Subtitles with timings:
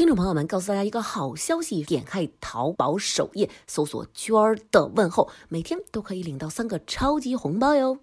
[0.00, 7.98] 听众朋友们，告诉大家一个好消息：点开淘宝首页，搜索“娟儿的问候”，每天都可以领到三个超级红包哟！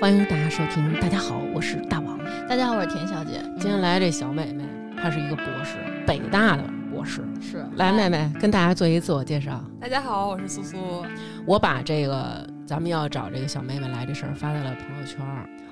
[0.00, 2.18] 欢迎大家收听，大家好，我是大王。
[2.48, 3.40] 大家好，我是田小姐。
[3.60, 4.64] 今天来这小妹妹，
[5.00, 5.76] 她是一个博士，
[6.08, 7.24] 北大的博士。
[7.40, 9.62] 是，来，妹妹跟大家做一自我介绍。
[9.80, 10.76] 大家好，我是苏苏。
[11.46, 15.24] 我把这个咱们要找这个小妹妹来这事儿发在了朋友圈，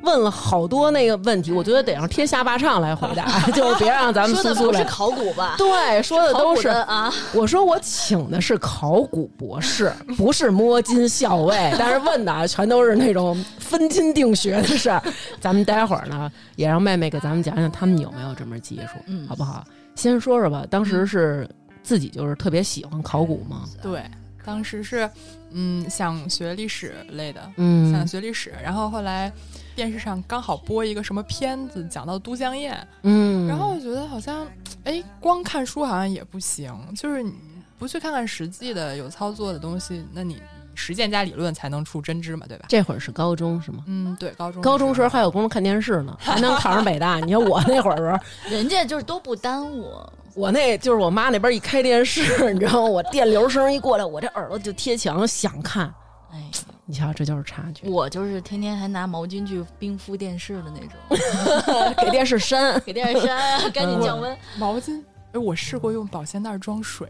[0.02, 4.80] 问了好多那个问题，我觉得得让天下霸唱来回答， 就别让咱们苏苏来。
[4.80, 5.56] 是考古吧？
[5.58, 7.12] 对，说的都是啊。
[7.32, 15.02] 我说我请的是考古博士，不是摸金校尉，但是问的全都是那种分金定穴的事儿。
[15.40, 19.64] 咱们待会儿呢，也让妹妹给咱们讲讲他们有没有这门技术，嗯，好不好？
[19.96, 21.48] 先说说吧，当时是
[21.82, 23.62] 自己就是特别喜欢考古吗？
[23.82, 24.00] 对。
[24.46, 25.08] 当时是，
[25.54, 28.52] 嗯，想学历史类的，嗯，想学历史。
[28.62, 29.32] 然后后来
[29.74, 34.46] 电视上刚好播一个什么片子，讲到都江堰，嗯，然后我觉得好像，
[34.84, 37.32] 哎，光看书好像也不行，就是你
[37.78, 40.40] 不去看看实际的有操作的东西，那你。
[40.76, 42.64] 实践加理论才能出真知嘛，对吧？
[42.68, 43.84] 这会儿是高中是吗？
[43.86, 44.60] 嗯，对，高中。
[44.60, 47.20] 高中时候还有功夫看电视呢，还能考上北大。
[47.20, 48.18] 你看我那会儿时候，
[48.50, 49.94] 人家就是都不耽误。
[50.34, 52.88] 我那就是我妈那边一开电视， 你知道吗？
[52.88, 55.92] 我电流声一过来，我这耳朵就贴墙想看。
[56.32, 56.50] 哎，
[56.84, 57.88] 你瞧，这就是差距。
[57.88, 64.36] 我就是天天还拿毛巾去冰敷电视的那种， 给电视扇， 给电视扇，赶紧降温。
[64.58, 65.00] 毛巾，
[65.32, 67.08] 哎，我试过用保鲜袋装水。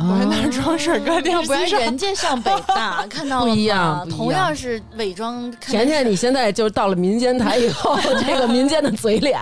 [0.00, 5.50] 我在那装水，搁电不然人家上北大看到不一样，同样是伪装。
[5.60, 9.38] 甜甜，你现在就到了民间台以后，这个民间的嘴脸，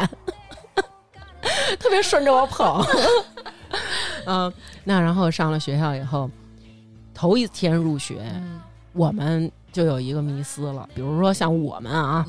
[1.79, 2.85] 特别顺着我跑。
[4.27, 4.53] 嗯，
[4.85, 6.31] 那然后上了学校以后，
[7.15, 8.25] 头一天入学，
[8.93, 10.89] 我们就有一个迷思了。
[10.95, 12.27] 比如说像我们啊，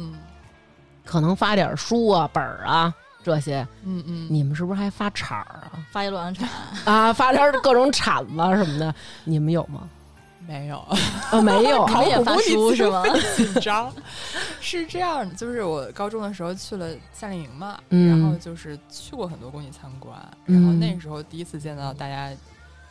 [1.06, 2.94] 可能发点书啊、本儿啊。
[3.24, 5.84] 这些，嗯嗯，你们是不是还发铲儿啊？
[5.92, 6.48] 发一洛阳铲
[6.86, 9.82] 啊，发点各种铲子什么的，你们有吗？
[10.48, 10.80] 没有，
[11.30, 13.04] 啊，没有， 考古发书是吗？
[13.36, 13.94] 紧张，
[14.62, 20.16] 是这样的，就是我高中的时候去了夏令营嘛，然后就是去过很多工地参观，
[20.46, 22.32] 然后那时候第一次见到大家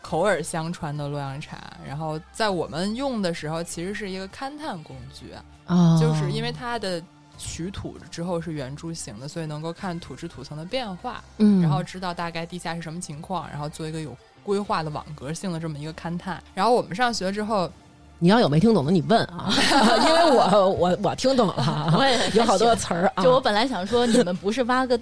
[0.02, 5.32] 口耳相传的洛阳铲，然后在我们用的时候，其实是一个勘探工具
[5.66, 7.02] 啊，就是因为它的。
[7.38, 16.40] 取土之后是圆柱形的，所以能够看土质土层的变化，嗯，然后知道大概地下是什么情况，然后做一个有规划的网格性的这么一个勘探。
[16.54, 17.68] 然后我们上学之后，
[18.20, 19.50] 你要有没听懂的你问啊，
[20.08, 23.22] 因为我我我听懂了，我也有好多词儿啊。
[23.24, 24.98] 就我本来想说，你们不是挖个。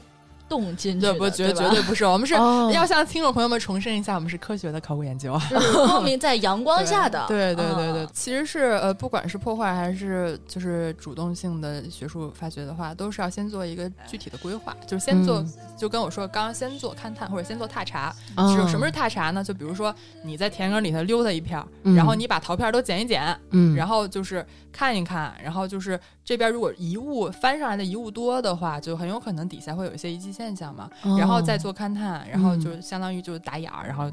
[0.48, 15.42] 动进去，不绝绝对不是，我们是要向听众朋友们重申一下，我们是科学的考古研究，是光明在阳光下的， 对对对对，其实是呃，不管是破坏还是就是主动性的学术发掘的话，都是要先做一个具体的规划，就是先做，
[15.76, 18.14] 就跟我说刚刚先做勘探或者先做踏查，
[18.54, 19.42] 是什么是踏查呢？
[19.42, 21.64] 就比如说你在田埂里头溜达一片，
[21.96, 30.33] 然后你把陶片都捡一捡，嗯，然后就是看一看，然后就是这边如果遗物翻上来的遗物多的话，就很有可能底下会有一些遗迹。
[30.34, 34.10] 现象嘛，然后再做勘探，然后就相当于就是打眼儿，然后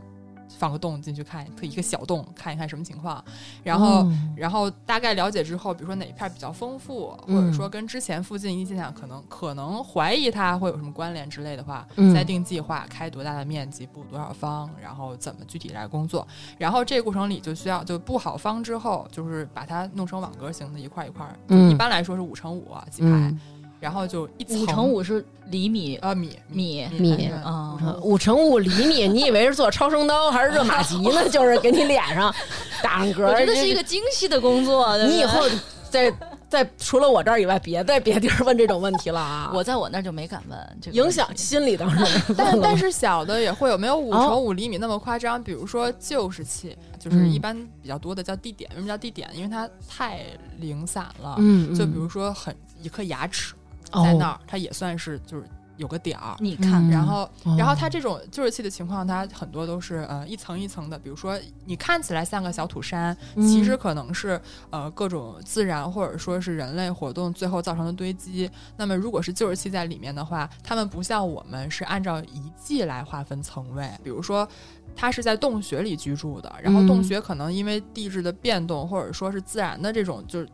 [0.59, 3.23] 放个洞进去看，一个小洞看一看什么情况，
[3.63, 4.05] 然后
[4.35, 16.27] 然后大概了解之后，比如说哪一片比较丰富，或者说跟之前附近遗迹现象可能可能怀疑它会有什么关联之类的话，再定计划开多大的面积布多少方，然后怎么具体来工作，
[16.57, 23.33] 然后这个过程里就需要就布好方之后，就是把它弄成网格型的一块一块，一般来说是五乘五几排。
[23.81, 31.27] 然后就一五乘五是厘米啊米米米啊五乘五厘米， 你以为是做超声刀还是热玛吉呢？
[31.27, 32.33] 就是给你脸上
[32.83, 33.33] 打上格。
[33.43, 34.95] 这是一个精细的工作。
[34.99, 35.41] 你以后
[35.89, 36.13] 在
[36.47, 39.51] 在除了我这儿以外，别在别地儿问这种问题了啊！
[39.51, 42.05] 我在我那儿就没敢问，影响心理当中。
[42.37, 45.41] 但但是 小的也会有，没有五乘五厘米那么夸张。
[45.41, 48.69] 比如说旧石器，就是一般比较多的叫地点。
[48.71, 49.27] 为什么叫地点？
[49.33, 50.19] 因为它太
[50.59, 51.35] 零散了。
[51.39, 53.55] 嗯，就比如说很一颗牙齿。
[53.91, 55.43] 在那儿，它也算是就是
[55.77, 56.35] 有个点儿。
[56.39, 60.99] 你看，然后，然后它这种旧石器的情况，它很多都是呃一层一层的。
[60.99, 64.39] 比如说，你看起来像个小土山，其实可能是
[64.69, 68.49] 呃各种自然或者说是人类活动最后造成的堆积。
[68.77, 73.89] 那么，如果是旧石器在里面的话，它们不像我们是按照遗迹来划分层位。
[74.03, 74.47] 比如说，
[74.95, 80.47] 它是在洞穴里居住的，然后洞穴可能因为地质的变动或者说是自然的这种就是。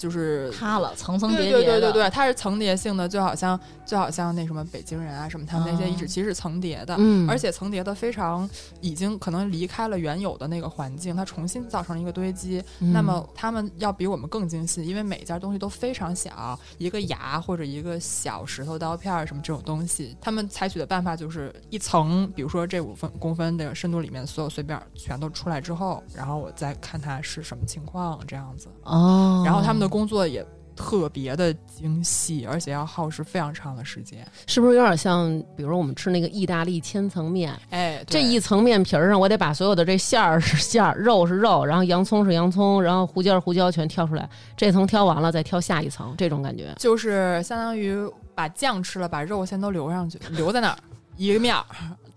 [0.00, 1.62] 就是塌了，层层叠对叠的。
[1.62, 8.48] 对对对对，它是层叠性的，就好像就好像那什么北京人啊什么，他们那些哦遗址其实是层叠的，嗯，而且层叠的非常
[8.80, 12.64] 已经可能离开了原有的那个环境，它重新造成了一个堆积。
[12.78, 28.68] 嗯那么他们要比我们更精细，因为每一件东西都非常小，一个牙或者一个小石头刀片儿什么这种东西，他们采取的办法就是一层，比如说这五分公分的深度里面所有碎片全都出来之后，然后我再看它是什么情况这样子。
[28.84, 30.46] 哦，然后他们的工作也
[30.76, 34.26] 特别的精细，而且要耗时非常长的时间。
[34.46, 44.26] 是不是有点像，比如说我们吃那个意大利千层面，哎，这一层面皮儿上，我得把所有的这馅儿是馅儿，肉是肉，然后洋葱是洋葱，然后胡椒是胡椒，全挑出来。
[44.56, 46.74] 这层挑完了，再挑下一层，这种感觉。
[46.78, 47.94] 就是相当于
[48.34, 50.78] 把酱吃了，把肉先都留上去，留在那儿
[51.16, 51.64] 一个面儿。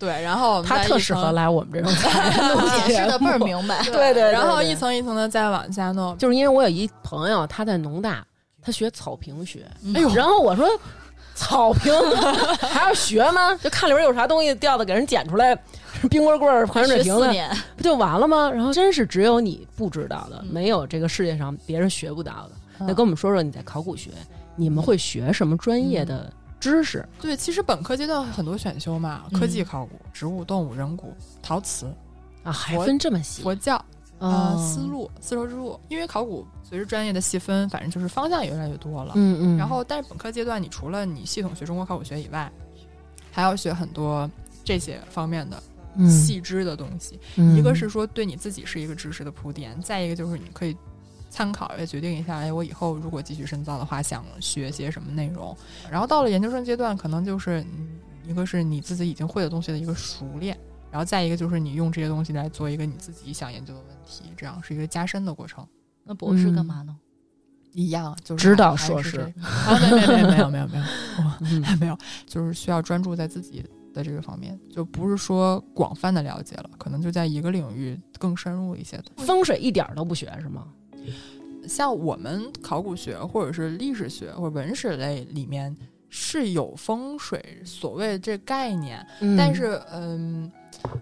[0.03, 2.29] 对，然后他特适合来我们这种菜
[2.85, 3.81] 解释的倍儿明白。
[3.87, 6.17] 对对对然后一层一层的再往下弄。
[6.17, 8.25] 就是因为我有一朋友，他在农大，
[8.61, 10.67] 他学草坪学，嗯哎呦，然后我说
[11.35, 11.93] 草坪
[12.59, 13.55] 还要学吗？
[13.55, 15.57] 就看里边有啥东西掉的，给人捡出来，
[16.09, 18.51] 冰棍棍儿、矿泉水瓶子，十四年，不就完了吗？
[18.51, 22.51] 然后真是只有你不知道的，嗯没有这个世界上别人学不到的。
[22.79, 24.09] 嗯那跟我们说说你在考古学，
[24.57, 26.29] 你们会学什么专业的
[26.63, 27.05] 知识？
[27.19, 31.93] 对，其实本科阶段很多选修嘛，嗯科技考古、植物、动物、人骨、陶瓷、
[32.43, 33.83] 啊，还佛分这么细佛教。
[34.19, 39.13] 呃，哦丝路、丝绸之路，因为考古随着专业的细分，反正就是方向也越来越多了。
[39.15, 42.49] 嗯嗯，然后，但是本科阶段，你除了你系统学中国考古学以外，
[43.31, 44.29] 还要学很多
[44.63, 45.61] 这些方面的
[45.97, 47.19] 嗯细枝的东西。
[47.35, 50.73] 嗯一个是说对你自己是一个知识的铺垫，再一个就是你可以
[51.33, 55.57] 参考也决定一下，哎，我以后如果继续深造的话，想学些什么内容。
[55.89, 60.55] 然后到了研究生阶段，可能就是嗯一个是你自己已经会的东西的一个熟练，
[60.91, 65.67] 然后再一个就是你用这些东西来做一个你自己想研究的问题，这样是一个加深的过程。
[66.03, 66.95] 那博士干嘛呢？
[67.71, 70.85] 一样，就是指导硕士是这个啊，没没没没有没有没有，
[71.41, 71.97] 嗯没有，
[72.27, 79.05] 就是需要专注在自己的这个方面，就不是说广泛的了解了，可能就在一个领域更深入一些的。
[79.17, 80.67] 风水一点儿都不学是吗？
[81.67, 85.75] 像我们考古学或者是历史学或者文史类里面
[86.09, 90.51] 是有风水所谓这概念，嗯但是嗯，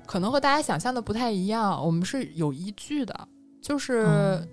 [0.06, 3.27] 可能和大家想象的不太一样，我们是有依据的，
[3.62, 4.06] 就是。
[4.07, 4.48] 嗯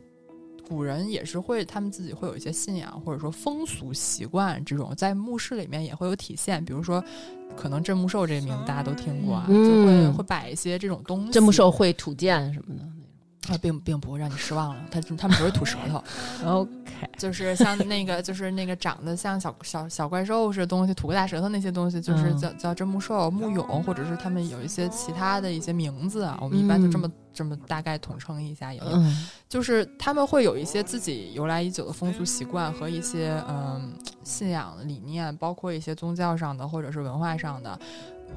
[0.68, 6.62] 古人也是会，他们自己会有一些信仰，或者说风俗习惯，这种在墓室里面也会有体现。
[6.62, 7.02] 比如说，
[7.56, 11.32] 可能镇墓兽这个名字大家都听过啊，嗯就会会摆一些这种东西。
[11.32, 12.82] 镇墓兽会土建什么的。
[13.48, 16.02] 啊，并并不会让你失望了，他他们只会吐舌头。
[16.44, 22.38] OK，就是像那个，就是那个长得像小小小怪兽似的东西，吐个大舌头那些东西，就是嗯。
[22.38, 26.38] 叫、叫真木兽、木俑，或者是他们有一些其他的一些名字啊。
[26.40, 29.28] 我们一般就这么、这么大概统称一下，有一嗯。
[29.48, 33.92] 就是他们会有一些自己由来已久的风俗习惯和一些嗯
[34.24, 37.78] 信仰理念，包括一些宗教上的或者是文化上的，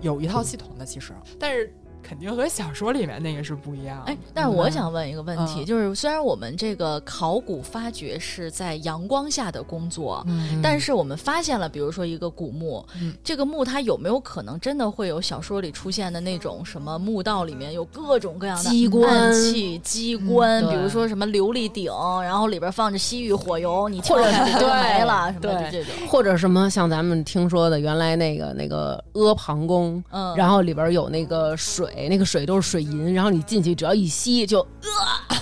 [0.01, 4.01] 有一套系统的其实，但是肯定和小说里面那个是不一样。
[4.05, 5.65] 哎，但是我想问一个问题，嗯。
[5.65, 13.13] 就是虽然我们这个考古发掘是在阳光下的工作，嗯，但是我们发现了，比如说一个古墓，嗯。
[13.23, 21.91] 这个墓它有没有可能真的会有小说里出现的那种什么墓道里面有各种各样的机关暗器、机关，嗯比如说什么琉璃顶，
[22.23, 25.93] 然后里边放着西域火油，你或者敲开它就没了，什么的这种。
[26.07, 34.59] 或者什么像咱们听说的，原来那个那个阿房宫，嗯，然后里边有那个水，那个水都是水银，然后你进去只要一吸就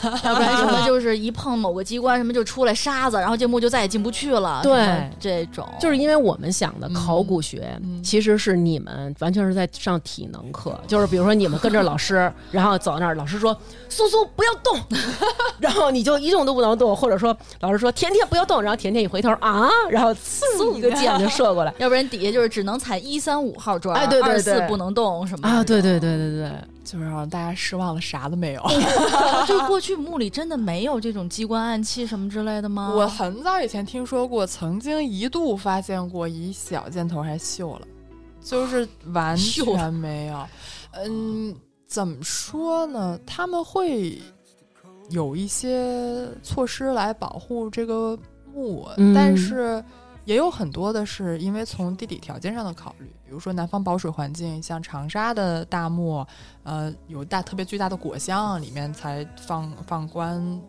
[0.01, 4.61] 呃 要不然什么就是一碰某个机关，什么就出来沙子，然后这墓就再也进不去了。
[4.63, 13.55] 对这种就是因为我们想的考古学，嗯其实是你们完全是在上体能课，就是比如说你们跟着老师，然后走到那儿，老师说
[13.89, 14.79] 苏苏不要动，
[15.59, 26.17] 然后你就一动都不能动，或者说老师说甜甜不要动，然后甜甜一回头啊，然后嗖一个箭就射过来 要不然底下就是只能踩一三五号砖，哎对对二四对不能动什么啊，对对这种。
[26.17, 26.49] 对对对，
[26.85, 28.63] 就是让大家失望了，啥都没有。
[29.45, 32.93] 就过去墓里真的没有这种机关暗器什么之类的吗？
[32.95, 37.87] 我很早以前听说过，曾经一度发现过一小箭头还锈了，
[38.41, 40.47] 就是完全没有。
[40.95, 41.53] 嗯，
[41.85, 43.19] 怎么说呢？
[43.25, 44.17] 他们会
[45.09, 48.17] 有一些措施来保护这个
[48.53, 49.83] 墓，嗯但是
[50.25, 56.25] 也有很多的是因为从地理条件上的考虑，比如说南方保水环境，像长沙的大墓，
[56.63, 60.59] 呃，有大特别巨大的果箱，里面才放放棺。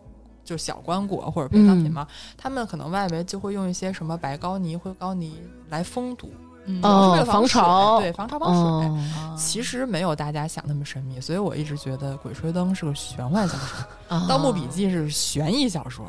[0.43, 5.39] 就小棺椁或者陪葬品嘛，他们可能外围就会用一些什么白膏泥、灰膏泥
[5.69, 6.31] 来封堵，
[6.65, 9.37] 嗯是为了哦防潮对，防潮防水。
[9.37, 16.05] 其实没有大家想那么神秘，所以我一直觉得《鬼吹灯》是个玄幻小说，啊盗墓笔记》是悬疑小说。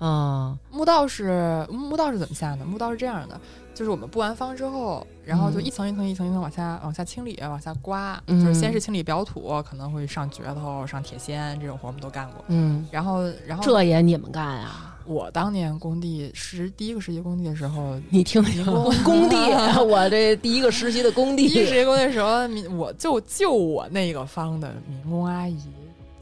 [0.00, 2.64] 嗯，墓道是墓道是怎么下的？
[2.64, 3.40] 墓道是这样的，
[3.72, 12.44] 就是我们布完方之后，然后就嗯一层一层一层一层往下往下清理，往下刮，嗯就是先是清理表土，可能会上镢头、上铁锨这种活我们都干过。
[12.48, 14.90] 嗯，然后，然后这也你们干啊？
[15.06, 19.36] 我当年工地实第一个实习工地的时候，你听听民工工地，
[19.84, 25.58] 我这第一个实习的工地第一个实，习工地的时候，民我就就我那个方的民工阿姨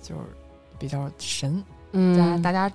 [0.03, 0.21] 就是
[0.81, 2.69] 比较神，嗯大家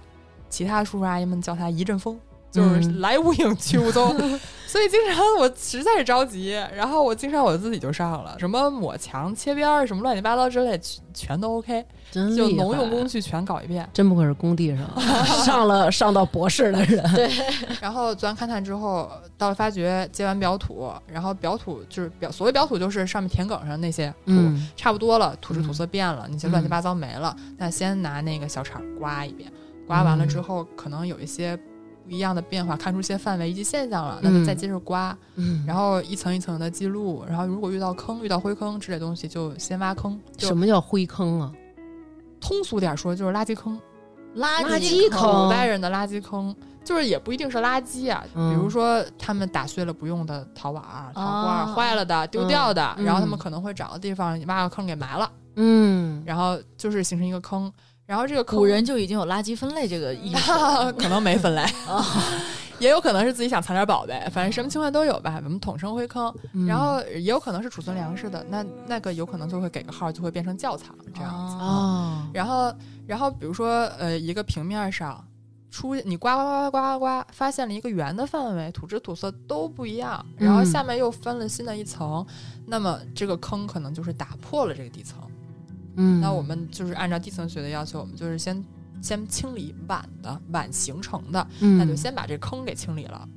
[0.49, 2.17] 其他叔叔阿姨们叫她一阵风，
[2.57, 4.15] 就是嗯来无影去无踪，
[4.67, 13.87] 所以经常我实在是着急，然后我经常我自己就上了，什么抹墙、切边儿，什么乱七八糟之类，全全都 OK，真就农用工具全搞一遍。
[13.93, 14.87] 真不愧是工地上
[15.45, 17.03] 上了上到博士的人。
[17.13, 17.29] 对，
[17.79, 24.15] 然后做完勘探之后，到了发掘，接完表土，然后表土就是表所谓表土就是上面田埂上那些土。
[24.27, 27.35] 嗯差不多了，土质土色变了，那些乱七八糟没了。
[27.57, 29.51] 那先拿那个小铲刮一遍，
[29.87, 31.63] 刮完了之后，可能有一些不
[32.07, 37.23] 一样的变化，看出一些范围以及现象了，那就再接着刮，嗯，然后一层一层的记录。
[37.27, 40.19] 然后如果遇到坑、遇到灰坑之类东西，就先挖坑。
[40.37, 41.51] 什么叫灰坑啊？
[42.39, 43.79] 通俗点说，就是垃圾坑，
[44.35, 46.55] 垃垃圾坑古代人的垃圾坑。
[46.83, 50.81] 就是也不一定是垃圾啊，嗯比如说他们打碎了不用的陶碗、
[51.13, 57.69] 陶罐、哦坏了的、丢掉的，嗯然后他们可能会找个地方挖个坑给埋了，嗯，然后就是形成一个坑，
[58.07, 60.51] 然后这个坑古人就已经有垃圾分类这个意识
[60.97, 62.03] 可能没分类，啊
[62.79, 65.41] 也有可能是自己想藏点宝贝，反正什么情况都有吧。
[65.43, 71.57] 我们统称灰坑，嗯然后也有可能是储存粮食的，那那个有可能就会给个号，就会变成窖藏这样子。
[72.33, 72.73] 然后，
[73.05, 75.21] 然后比如说呃，一个平面上
[75.71, 82.23] 出你刮刮刮刮刮刮，发现了一个圆的范围，土质土色都不一样，然后嗯下面又分了新的一层，
[82.67, 85.17] 那么这个坑可能就是打破了这个地层。
[85.97, 88.63] 嗯，那我们就是按照地层学的要求，我们就是先
[89.01, 91.77] 先清理晚的晚形成的，嗯。
[91.77, 93.27] 那就先把这坑给清理了，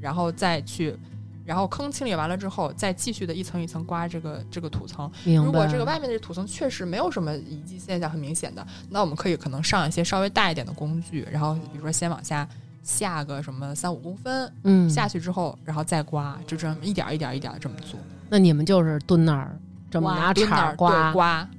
[0.00, 0.96] 然后再去，
[1.44, 5.10] 然后坑清理完了之后，再继续的一层一层刮这个这个土层。
[5.24, 12.46] 如果这个外面的土层确实没有什么遗迹现象很明显的，那我们可以可能上一些稍微大一点的工具，然后比如说先往下
[12.82, 17.98] 下个什么三五公分，嗯下去之后，然后再刮，就这么一点儿一点儿一点儿这么做，
[18.30, 19.58] 那你们就是蹲那儿
[19.90, 21.50] 这么拿铲儿刮对，刮，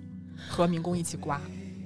[0.49, 1.39] 和民工一起刮，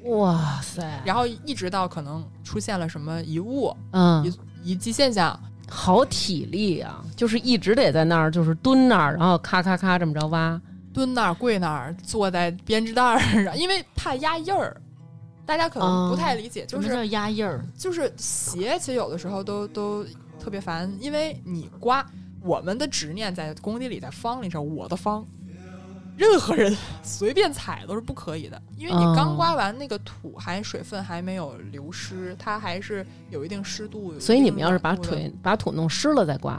[0.06, 5.38] 哇塞，然后一直到可能出现了什么遗物、嗯，遗遗迹现象，
[5.70, 10.60] 好体力啊，就是一直得在那儿，就是蹲那儿，然后咔咔咔这么着挖。
[10.94, 14.80] 蹲那儿、跪那儿、坐在编织袋儿上，因为怕压印儿。
[15.46, 17.66] 大家可能不太理解，就是压印儿？
[17.78, 20.06] 就是鞋，其实有的时候都都
[20.40, 22.06] 特别烦，因为你刮
[22.42, 25.26] 我们的执念在工地里，在方里上，我的方，
[26.16, 34.18] 任何人随便踩都是不可以的，因为你哦刚刮完那个土还水分还没有流失，它还是有一定湿度。
[34.20, 36.54] 所以你们要是把腿把土弄湿了再刮，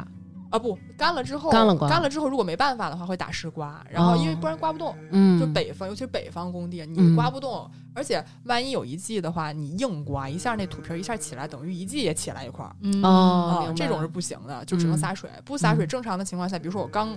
[0.51, 4.97] 啊不干了之后，干了刮干了之后，如果没办法的话，会打湿刮，然后因为哦不然刮不动。
[5.13, 12.75] 嗯，就北方，尤其是北方工地，嗯你刮不动，而且万一有一季的话，你硬刮一下，那土皮一下起来，等于一季也起来一块儿。
[12.83, 15.31] 嗯哦，这种是不行的，就只能嗯洒水。
[15.45, 17.17] 不洒水，嗯正常的情况下，比如说我刚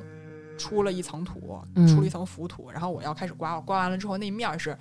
[0.58, 4.78] 出了一层土，嗯出了一层浮土，然后我要开始刮，刮完了之后那面儿是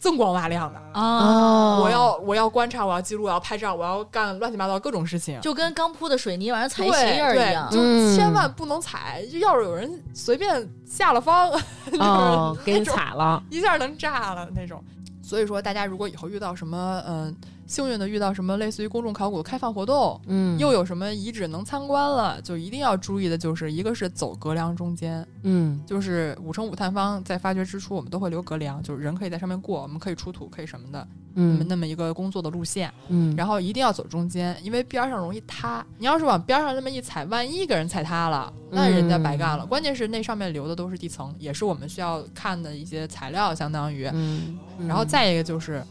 [0.00, 0.78] 锃光瓦亮的。
[0.92, 5.40] 啊，哦，我要我要观察，我要记录，我要拍照，我要干乱七八糟各种事情。
[5.40, 7.70] 就跟刚铺的水泥往上踩对鞋印儿一，样。
[7.70, 9.24] 就嗯千万不能踩。
[9.30, 11.50] 就要是有人随便下了方，
[12.00, 14.82] 哦，就是给你踩了，一下能炸了那种。
[15.22, 17.36] 所以说，大家如果以后遇到什么，嗯、
[17.70, 32.92] 幸运的遇到什么类似于公众考古的开放活动，嗯，又有什么遗址能参观了，就一定要注意的就是，一个是走隔梁中间，嗯就是五乘五探方在发掘之初，我们都会留隔梁，就是人可以在上面过，我们可以出土，可以什么的，嗯那么一个工作的路线。
[33.06, 35.86] 嗯，然后一定要走中间，因为边儿上容易塌。
[35.96, 39.64] 你要是往边儿上那么一踩，万一给人踩塌了，那人家白干了。
[39.64, 44.10] 关键是那上面留的都是地层，也是我们需要看的一些材料，相当于。
[44.12, 44.58] 嗯，
[44.88, 45.84] 然后再一个就是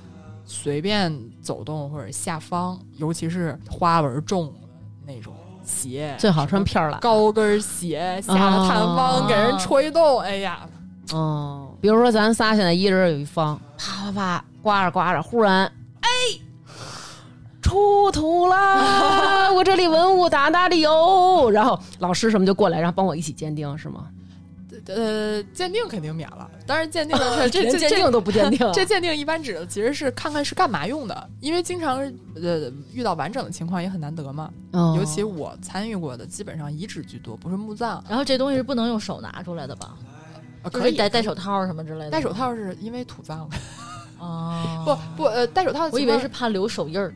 [0.51, 4.67] 随便走动或者下方，尤其是花纹重的
[5.05, 5.31] 那种
[5.63, 10.67] 鞋，最好穿片儿了，高跟鞋下了探方、哦给人吹动，哎呀，
[11.11, 16.09] 哦，比如说咱仨现在一人有一方，啪啪啪刮着刮着，忽然哎。
[17.61, 19.51] 出土啦！
[19.53, 24.07] 我这里文物大大的有，然后老师什么就过来，然后帮我一起鉴定，是吗？
[24.88, 32.00] 呃，鉴定肯定免了，当然鉴定的 这鉴定都不鉴定， 这鉴定一般指的其实是看看是干嘛用的，因为经常
[32.36, 34.51] 呃遇到完整的情况也很难得嘛。
[34.71, 38.03] 哦尤其我参与过的，基本上遗址居多，不是墓葬。
[38.07, 39.95] 然后这东西是不能用手拿出来的吧？
[40.63, 42.12] 呃可以戴戴手套什么之类的。
[42.12, 43.50] 戴手套是因为土葬，
[44.19, 44.83] 哦，
[45.15, 47.13] 不不呃戴手套我以为是怕留手印儿。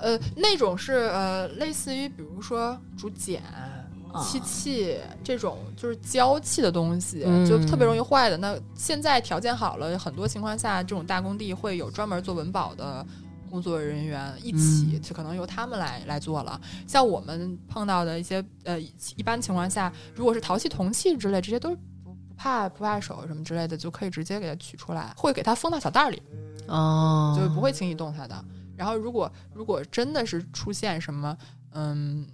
[0.00, 3.77] 呃，那种是呃，类似于比如说竹简、啊
[4.22, 8.36] 漆器这种就是胶器的东西，嗯就特别容易坏的。
[8.36, 13.04] 那现在条件好了，很多情况下，这种大工地会有专门做文保的。
[13.50, 16.60] 工作人员一起，嗯就可能由他们来来做了。
[16.86, 18.78] 像我们碰到的一些呃，
[19.16, 21.70] 一般情况下，如果是陶器、铜器之类，这些都
[22.04, 26.22] 不不怕不怕手什么之类的，就可以直接给它取出来，会给它封到小袋儿里。
[26.66, 28.44] 哦，就不会轻易动它的。
[28.76, 31.34] 然后如果如果真的是出现什么
[31.72, 32.26] 嗯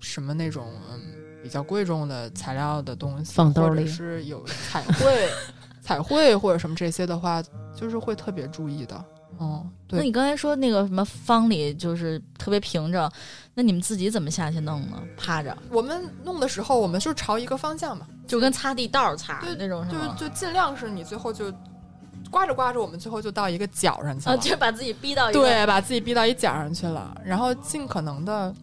[0.00, 1.00] 什么那种嗯
[1.42, 5.28] 比较贵重的材料的东西，或者放兜里是有彩绘
[5.82, 7.42] 彩绘或者什么这些的话，
[7.76, 9.04] 就是会特别注意的。
[9.40, 13.10] 嗯，对，那你刚才说那个什么方里就是特别平整，
[13.52, 15.02] 那你们自己怎么下去弄呢？
[15.16, 19.84] 趴着，我们弄的时候，我们就是朝一个方向嘛，就跟擦地道儿擦对那种？
[19.88, 21.52] 就是就尽量是你最后就
[22.30, 24.38] 刮着刮着，我们最后就到一个角上去啊，了。
[24.38, 28.54] 就把自己逼到一个对，把自己逼到一角上去了，然后尽可能的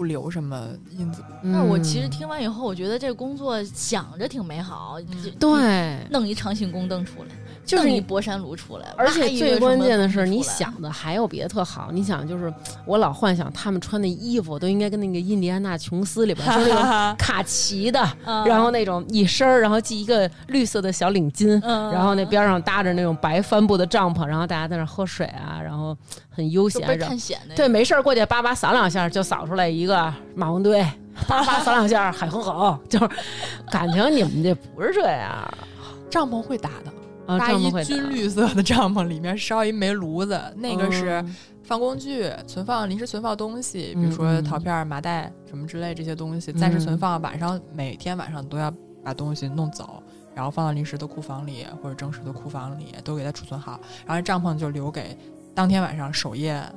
[0.00, 0.66] 不留什么
[0.96, 1.22] 印子。
[1.42, 4.96] 嗯，但是我其实听完以后，我觉得这个工作想着挺美好，
[5.38, 7.28] 对，弄一长信宫灯出来，
[7.66, 11.90] 就是一博山炉出来，而且最关键的是，你想的还有别的特好。
[11.92, 12.50] 你想，就是
[12.86, 25.94] 我老幻想他们穿的衣服都应该跟那个印第安纳琼斯里边，就是那种 卡其的，嗯然后那种一身儿，然后系一个绿色的小领巾，嗯然后那边上搭着那种白帆布的帐篷，然后大家在那儿喝水啊，然后
[26.40, 30.82] 很悠闲就倍儿然后探险那对，没事儿过去叭叭扫两下，就扫出来一个马王堆，
[31.28, 33.08] 叭叭扫两下海哼哼，就是
[33.70, 35.46] 感情你们这不是这样
[36.08, 36.92] 帐篷会打的，
[37.26, 47.20] 啊，搭一军绿色的帐篷，里面烧一煤炉子，那个是嗯放工具、存放临时存放东西，比如说陶片、麻袋什么之类这些东西，暂时存嗯放。
[47.20, 48.72] 晚上每天晚上都要
[49.04, 50.02] 把东西弄走，
[50.34, 53.78] 然后放到临时的库房里或者正式的库房里，都给它储存好。
[54.04, 55.16] 然后帐篷就留给
[55.54, 56.72] 当天晚上守夜呃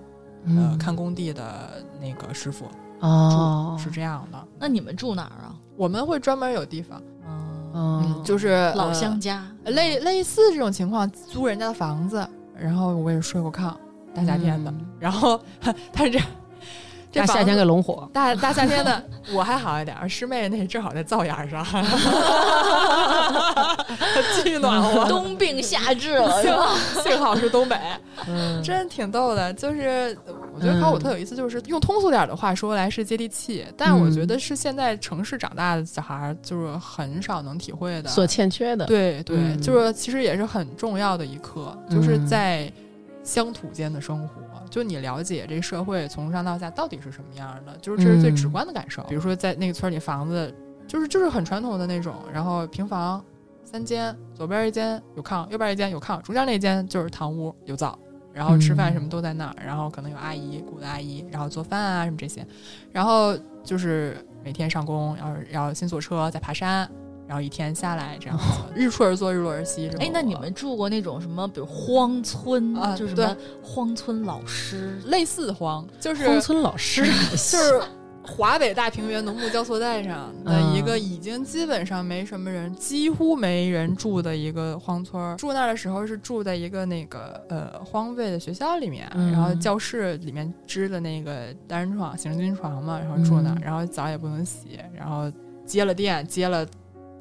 [0.46, 0.78] 嗯。
[0.78, 2.66] 看工地的那个师傅
[3.00, 3.76] 哦。
[3.78, 4.38] 住，是这样的。
[4.60, 5.56] 那你们住哪儿啊？
[5.76, 13.74] 我们会专门有地方，嗯，嗯，就是老呃乡家，类类似这种情况，租人家的房子，然后我也睡过炕，
[14.14, 14.86] 大夏天的，嗯。
[15.00, 15.40] 然后
[15.92, 16.20] 他是这
[17.20, 19.04] 大夏天给龙火，大大夏天的
[19.34, 21.64] 我还好一点，师妹那正好在灶眼儿上，
[24.44, 25.06] 巨暖和。
[25.10, 26.76] 冬病夏治了是吧？
[27.04, 27.78] 幸好是东北，
[28.28, 29.54] 嗯，真挺逗的。
[29.54, 30.18] 就是
[30.54, 38.10] 我觉得考古特有意思，就是用通俗点的话说来是接地气，但我觉得是现在城市长大的小孩儿就是很少能体会的。
[38.10, 42.72] 所欠缺的，对对，嗯就是其实也是很重要的一课，就是在
[43.24, 49.04] 乡土间的生活，就你了解这社会从上到下到底是什么样的，就是这是最直观的感受。
[49.04, 50.54] 比如说在那个村里房子，
[50.88, 53.24] 就是就是很传统的那种，然后平房
[53.74, 57.98] 三间，左边一间有炕，右边一间有炕，中间那间就是堂屋有灶。
[58.32, 62.46] 然后吃饭什么都在那儿，然后可能有阿姨雇的阿姨，然后做饭啊什么这些，
[62.92, 66.88] 然后就是每天上工，要要先坐车再爬山，
[67.28, 68.44] 然后一天下来这样子，
[68.76, 69.88] 日出而作，日落而息。
[70.00, 77.82] 哎，那你们住过那种什么，比如荒村，啊就是什么荒村老师，类似荒，就是荒村老师就是
[78.26, 85.36] 华北大平原农牧交错带上的一个嗯已经基本上没什么人，几乎没人住的一个荒村儿。
[85.36, 95.32] 住那儿的时候是住在一个那个呃荒废的学校里面，嗯然后教室里面支的那个单人床、行军床嘛，然后住那儿，嗯然后澡也不能洗，然后
[95.66, 96.66] 接了电，接了。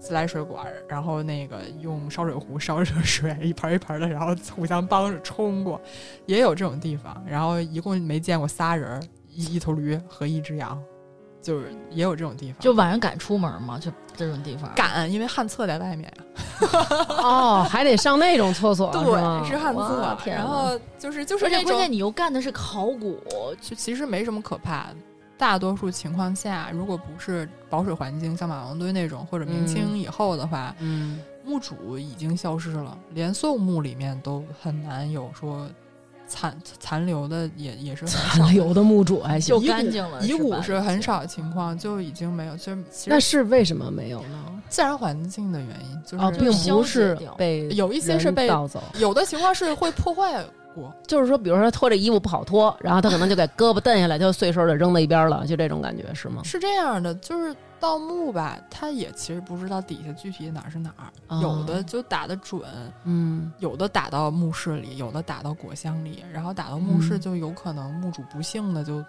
[0.04, 5.80] 自来水管儿，然后那个用烧水壶烧热水，一盆儿一盆儿的，然后互相帮着冲过，
[6.26, 7.24] 也有这种地方。
[7.24, 10.76] 然后一共没见过仨人儿，一一头驴和一只羊，
[11.42, 12.56] 就是也有这种地方。
[12.60, 13.78] 就晚上敢出门吗？
[13.78, 16.24] 就这种地方， 敢，因为旱厕在外面呀。
[17.18, 20.16] 哦，还得上那种厕所，对，是旱厕。
[20.22, 23.20] 天然后就是就是而且关键你又干的是考古，
[23.60, 24.96] 就其实没什么可怕的。
[25.36, 35.68] 大多数情况下，如果不是保水环境，像马王堆那种，或者明清以后的话，嗯，墓主已经消失了，连宋墓里面都很难有说
[36.32, 39.66] 残残留的也，也是很少残留的墓主还行就。
[39.66, 41.02] 干净了，遗骨是很。
[41.02, 42.72] 少情况，就已经没有，就
[43.06, 44.62] 那是为什么没有呢？
[44.68, 50.40] 自然环境的原因，就是、哦，并不是被有一些是被盗走，有的情况是会破坏
[50.74, 56.42] 过，就是说，比如说他脱这衣服不好脱，然后他可能就给胳膊蹬下来，就碎手就扔到一边了，就这种感觉是吗？
[56.44, 62.62] 是这样的，就是盗墓吧，他也其实不知道底下具体哪儿是哪儿，哦有的就打得准，
[63.04, 69.04] 嗯有的打到墓室里，有的打到果箱里，然后打到墓室嗯就有可能墓主不幸的就。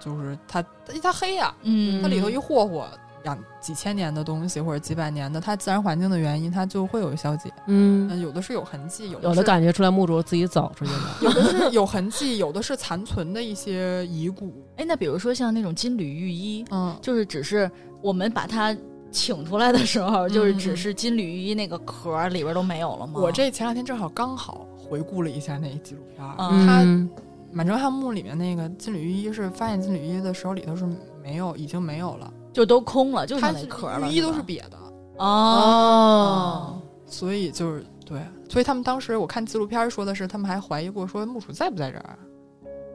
[0.00, 2.86] 就是它，它它黑呀、嗯，它里头一霍霍，
[3.24, 7.52] 两几千年的东西或者几百年的，它自然环境的原因，它就会有消解。
[7.66, 11.16] 嗯，嗯，有的是有痕迹，有有的的是感觉出来木主自己走出去了。
[11.22, 14.52] 有的是有痕迹，有的是残存的一些遗骨。
[14.76, 18.76] 哎，那比如说像那种金缕玉衣，嗯，就是只是我们把它
[19.10, 23.20] 请出来的时候，就是嗯只是金缕玉衣那个壳里边都没有了吗？
[23.20, 27.10] 我这前两天正好刚好回顾了一下那纪录片儿，嗯它嗯
[27.50, 30.86] 满洲汉墓里面那个金缕玉衣是发现金缕玉衣的时候里头是
[31.22, 34.78] 没有，已经没有了，就都空了，就它剩那壳儿了，玉衣都是瘪的，
[35.18, 36.80] 哦。
[37.06, 42.18] 所以就是对，所以他们当时我看纪录片儿说的是，他们还怀疑过说墓主在不在这儿。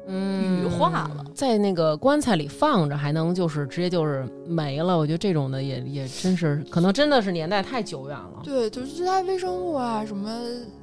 [0.05, 4.97] 嗯羽化了在那个棺材里放着，还能就是直接就是没了。
[4.97, 8.41] 我觉得这种的也也真是，可能真的是年代太久远了。
[8.43, 10.29] 对，就是它微生物啊，什么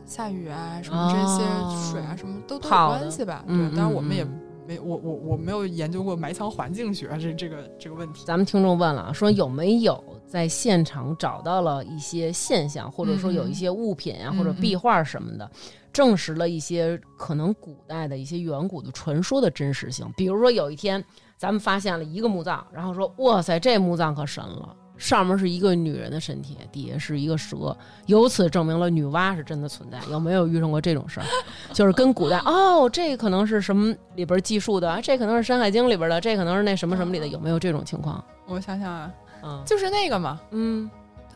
[0.06, 3.44] 下雨啊，什么这些哦水啊，什么都都有关系吧。
[3.46, 8.22] 嗯对，当然我们也嗯没我我我没有研究过埋藏环境学这这个这个问题。
[8.24, 15.50] 咱们听众问了，说有没有在现场找到了一些现象，或者说有一些物品啊、嗯或者壁画什么的，
[15.92, 20.06] 证实了一些可能古代的一些远古的传说的真实性。
[20.16, 21.04] 比如说有一天
[21.36, 24.76] 咱们发现了一个墓葬，然后说哇塞，这墓葬可神了。
[25.00, 29.98] 上面是一个女人的身体，底下是一个蛇，由此证明了女娲是真的存在。
[30.10, 31.26] 有没有遇上过这种事儿？
[31.72, 38.22] 就是跟古代哦，这可能是什么里边记述的，这可能是《山海经》里边的，这可能是那什么什么里的，有没有这种情况？
[38.46, 39.10] 我想想啊，
[39.42, 40.88] 嗯就是那个嘛，嗯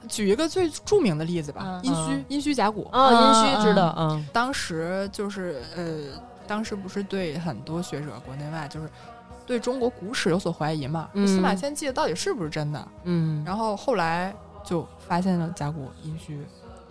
[0.07, 2.87] 举一个最著名的例子吧，嗯殷墟殷墟甲骨。
[2.92, 5.98] 啊，嗯殷墟知道嗯，当时就是呃，
[6.46, 8.90] 当时不是对很多学者国内外就是
[9.47, 12.89] 对中国古史有所怀疑嘛，嗯司马迁记的到底是不是真的？
[13.05, 16.39] 嗯然后后来就发现了甲骨殷墟，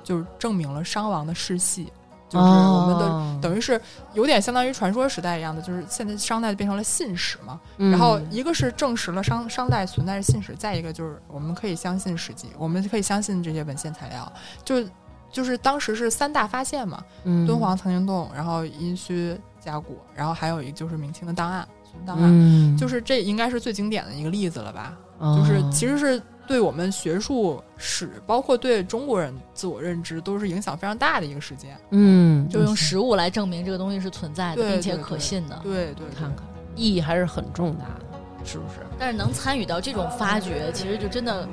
[0.03, 1.91] 就是证明了商王的世系，
[2.29, 3.79] 就是我们的、的等于是
[4.13, 7.59] 有点相当于传说时代一样的，就是现在商代变成了信史嘛。
[7.77, 14.31] 嗯然后一个是证实了商商代存在着信史，再一个就是我们可以相信史记，我们可以相信这些文献材料，
[14.63, 14.83] 就
[15.31, 24.97] 就是当时是三大发现嘛，嗯敦煌藏经洞，然后殷墟甲骨，然后还有一个就是明清的档案存档案，嗯，就是这应该是最经典的一个例子了吧？
[25.19, 31.77] 哦就是其实是对我们学术史，包括对中国人自我认知，都是影响非常大的一个事件。
[31.91, 35.57] 嗯，就用实物来证明这个东西是存在的，并且可信的。
[35.63, 38.12] 对对，对看看意义还是很重大的，
[38.45, 38.79] 是不是？
[38.99, 41.47] 但是能参与到这种发掘，其实就真的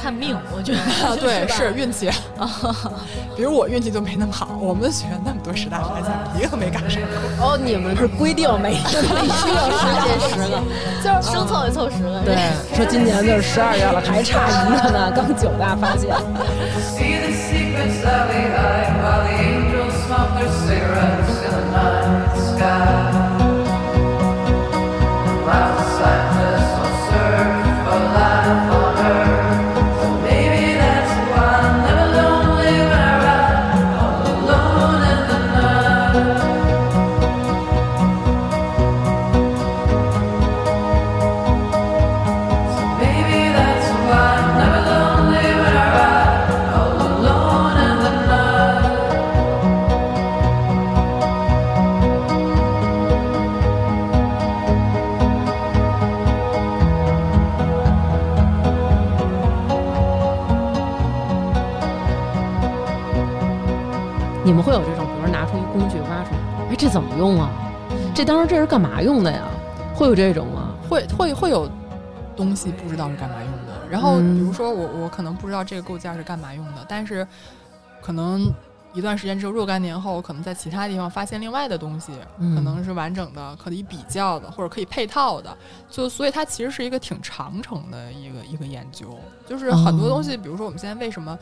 [0.00, 0.78] 看命，我觉得。
[0.78, 2.10] 啊，对，是运气。
[3.36, 7.00] 比如我运气就没那么好，我们学院那么多十大发现，一个没赶上。
[7.40, 10.60] 哦，你们是规定每个必须要发现十个，
[11.02, 12.20] 就是生凑也凑十个。
[12.24, 12.36] 对，
[12.74, 16.10] 说今年就是十二月了，还差一个呢，刚九大发现。
[68.22, 69.42] 这当时这是干嘛用的呀？
[69.96, 70.76] 会有这种吗？
[70.88, 71.68] 会会会有
[72.36, 73.88] 东西不知道是干嘛用的。
[73.90, 77.26] 然后嗯比如说我我可能不知道这个构件是干嘛用的，但是
[78.00, 78.48] 可能
[78.92, 85.52] 一段时间之后，若干年后，可能在其他地方发现另外的东西，嗯可能是完整的、可以比较的，或者可以配套的。
[85.90, 91.36] 就所以它其实是一个挺长程的一个一个研究，就是很多东西，比如说我们现在为什么。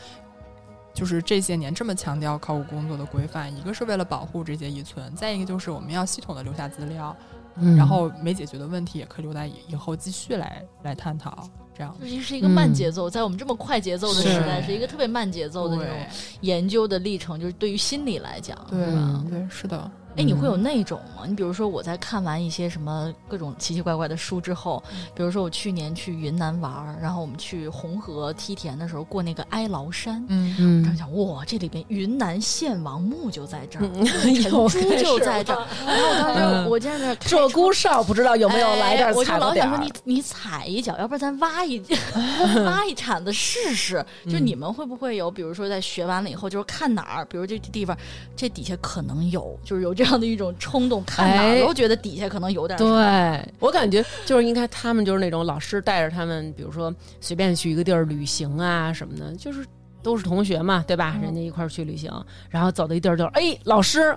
[1.00, 7.16] 就是这些年这么强调考古工作的规范，一个是为了保护这些遗存，再一个就是我们要系统的留下资料，
[7.56, 11.48] 嗯然后没解决的问题也可以留在以以后继续来来探讨。
[11.74, 15.96] 这样这是一个慢节奏，在我们这么快节奏的时代，是是一个特别慢节奏的这种
[16.42, 19.24] 研究的历程，就是对于心理来讲，对吧？
[19.30, 21.24] 对是的，哎，你会有那种吗？
[21.26, 24.82] 你比如说我在看完一些什么各种奇奇怪怪的书之后，
[25.14, 30.24] 比如说我去年去云南玩儿，然后我们去红河梯田的时候过那个哀牢山。
[30.28, 35.66] 嗯嗯这样讲，哇，这里边云南献王墓就在这儿，嗯陈又珠就在这儿。
[35.86, 39.84] 然后我当时嗯我在那鹧鸪哨不知道有没有来这儿哎我就老想说？
[39.84, 41.80] 你你踩一脚，要不然咱挖一
[42.66, 44.04] 挖一铲子试试。
[44.28, 47.96] 就嗯你们会不会有，比如说在学完了以后，就是看哪儿，比如这地方
[48.34, 52.84] 这底下可能有，就是有这这样的一种冲动，看哪哎儿都觉得底下可能有点啥。
[52.84, 59.64] 对我感觉就是应该他们就是那种老师带着他们，比如说随便去一个地儿旅行啊什么的，就是
[60.02, 61.14] 都是同学嘛，对吧？
[61.16, 62.10] 嗯人家一块儿去旅行，
[62.48, 64.16] 然后走到一地儿就哎，老师。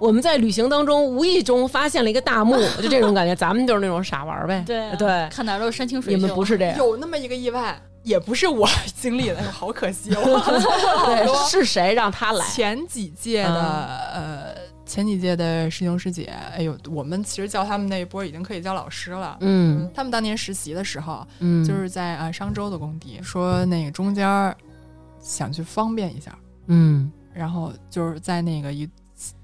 [0.00, 4.62] 我们在旅行当中无意中发现了一个大墓， 就这种感觉，咱们就是那种傻玩儿呗。
[4.64, 6.16] 对啊对，看哪儿都是山清水秀。
[6.16, 10.22] 你们不是这样，有那么一个意外，也不是我经历的，好可惜哦。
[11.04, 12.46] 对，是谁让他来？
[12.46, 14.54] 前几届的、呃，
[14.88, 19.36] 前几届的师兄师姐，哎呦，我们其实叫他们那一波已经可以叫老师了。
[19.40, 24.56] 嗯他们当年实习的时候，嗯，就是在啊、商州的工地，说那个中间儿
[25.20, 26.36] 想去方便一下，
[26.68, 28.88] 嗯然后就是在那个一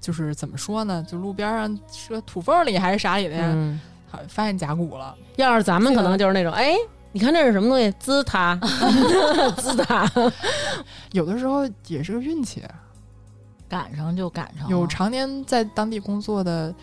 [0.01, 3.79] 就是怎么说呢，就路边上是个土缝里还是啥里的呀，嗯，
[4.09, 5.15] 好发现甲骨了。
[5.35, 6.73] 要是咱们可能就是那种，哎，
[7.11, 7.91] 你看这是什么东西？
[7.99, 8.55] 滋塔，
[9.61, 10.09] 滋塔，
[11.13, 12.63] 有的时候也是个运气，
[13.67, 14.69] 赶上就赶上。
[14.69, 16.73] 有常年在当地工作的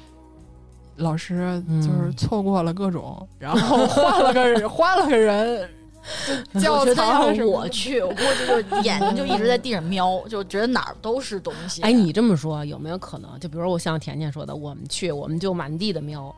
[0.97, 5.68] 老师，嗯就是错过了各种，然后换了个人，换了个人，
[6.55, 11.81] 就教我觉得要是堂什么的我去，我估计就眼睛就一直在地上瞄，就觉得哪儿都是东西。
[11.83, 13.38] 哎，你这么说有没有可能？
[13.40, 16.35] 就比如我像甜甜说的，我们去，我们就满地的瞄，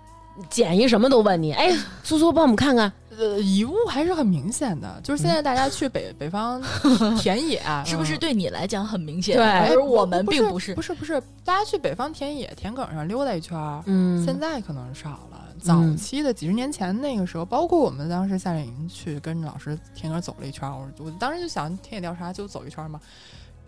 [0.50, 1.70] 捡一什么都问你，哎，
[2.02, 5.00] 苏苏帮我们看看，呃遗物还是很明显的。
[5.02, 6.60] 就是现在大家去北北方
[7.20, 9.36] 田野，是不是嗯对你来讲很明显？
[9.36, 10.82] 对而我们并不是不。
[10.82, 15.40] 是不是，大家去北方田野田埂上溜达一圈儿，嗯现在可能少了。
[15.62, 23.00] 早期的几十年前那个时候，包括我们当时夏令营去跟着老师田埂走了一圈儿，我我当时就想田野调查就走一圈儿嘛，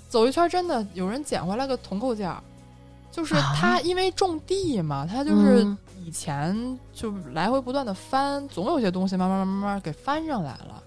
[0.09, 2.43] 走一圈儿真的有人捡回来个铜构件儿，
[3.11, 10.81] 就是他因为种地嘛，他就是嗯以前就来回不断的翻，总有些东西慢慢慢慢慢给翻上来了。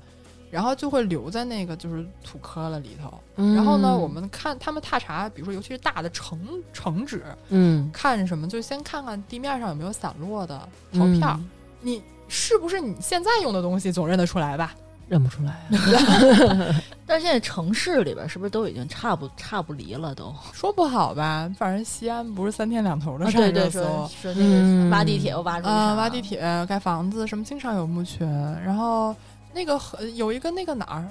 [0.50, 6.40] 然后就会留在那个就是土坷了里头，然后呢，我们看他们踏查，比如说尤其是大的城
[6.74, 11.40] 城址，嗯看什么就先看看地面上有没有散落的陶片儿，
[11.82, 14.74] 你是不是你现在用的东西总认得出来吧？
[15.10, 15.60] 认不出来，
[17.06, 20.34] 但是现在城市里边是不是都已经差不差不离了都？
[20.54, 24.08] 说不好吧，反正西安不是三天两头的啊，上对对，说热搜。
[24.22, 28.28] 说那嗯个挖地铁又挖出啊、啥挖地铁、盖房子，什么经常有墓群。
[28.64, 29.16] 然后
[29.54, 31.08] 那个河有一个那个哪儿，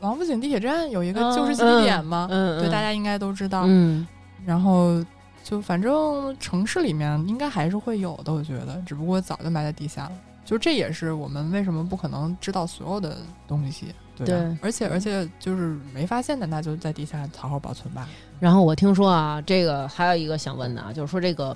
[0.00, 3.62] 王府井地铁站有一个嗯旧式基地点嘛，嗯，对，大家应该都知道。
[3.66, 4.06] 嗯
[4.44, 5.02] 然后
[5.42, 10.12] 就反正城市里面应该还是会有的，我觉得，只不过早就埋在地下了。
[10.48, 18.08] 就这也是我们为什么不可能知道所有的东西，对对而且而且就是没发现的，那就在地下好好保存吧。
[18.40, 21.54] 然后我听说啊，这个还有一个想问的啊，就是说这个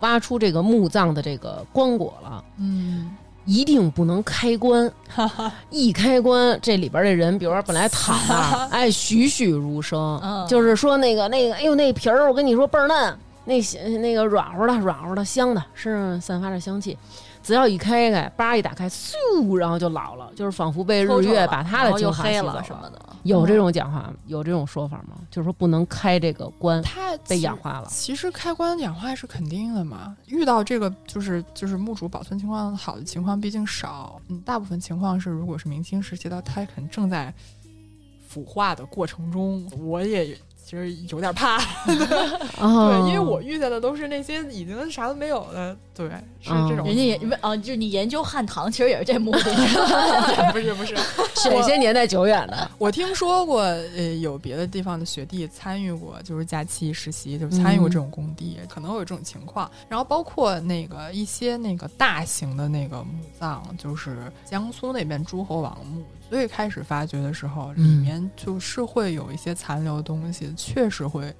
[0.00, 2.42] 挖出这个墓葬的这个棺椁了。
[2.56, 3.14] 嗯，
[3.44, 4.90] 一定不能开棺，
[5.68, 13.14] 一开棺，这里边的人，比如说本来躺那儿， 哎，栩栩如生，嗯就是说那个那个，哎呦，那皮儿，我跟你说倍儿嫩，
[13.44, 13.60] 那
[13.98, 16.96] 那个软乎的，软乎的，香的，身上散发着香气。
[17.42, 23.00] 只要一开开，叭一打开，嗖，然后就老了，就是仿佛被日月把它的精然后又黑华吸走了了什么的。
[23.24, 25.16] 有这种讲话吗，有这种说法吗？
[25.30, 27.86] 就是说不能开这个关，它被氧化了。
[27.88, 37.32] 其实开关氧化是肯定的嘛，遇到这个就是就是墓主保存情况好的情况毕竟少，嗯，大部分情况是如果是明清时期的，它可能正在
[38.26, 40.36] 腐化的过程中，我也
[40.72, 41.58] 其实有点怕，
[42.58, 42.88] 哦。
[43.04, 46.08] 对，因为我遇见的都是那些已经啥都没有的，对，
[46.40, 46.86] 是哦这种。
[46.86, 49.42] 人家也啊，就是你研究汉唐，其实也是这目的。
[50.50, 50.96] 不 是不是，
[51.36, 59.70] 选些年代久远的，我听说过，呃，有别的地方的学弟参与过，就是假期实习，就是参与过这种工地，可能会有这种情况。
[59.90, 71.30] 然后包括那个一些那个大型的那个墓葬，就是江苏那边诸侯王墓，最开始发掘的时候，里嗯面就是会有一些残留的东西，确实会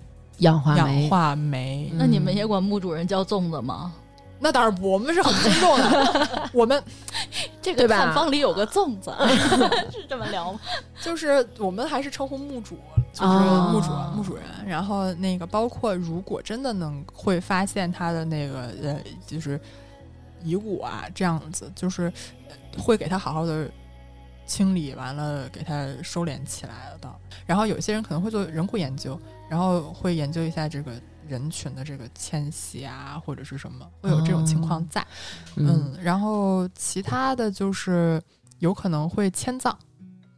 [0.40, 1.09] 氧化氧。
[1.09, 1.88] 化酶。
[1.92, 3.90] 嗯那你们也管墓主人叫粽子吗？
[4.38, 6.83] 那当然不，我们是很尊重的， 我们
[7.62, 9.11] 这个探方里有个粽子，
[9.90, 10.61] 是这么聊吗？
[11.00, 12.76] 就是我们还是称呼墓主，
[13.14, 14.44] 就是哦墓主、墓主人。
[14.66, 19.59] 然后那个包括如果真的能会发现他的那个呃，就是
[20.44, 22.12] 遗骨啊这样子，就是
[22.74, 23.70] 呃会给他好好的
[24.46, 27.11] 清理完了，给它收敛起来的。
[27.46, 30.92] 然后有些人可能会做人骨研究，然后会研究一下这个
[31.26, 35.00] 人群的这个迁徙啊，或者是什么，会有这种情况在。
[35.57, 38.20] 嗯嗯，然后其他的就是
[38.59, 39.76] 有可能会迁葬。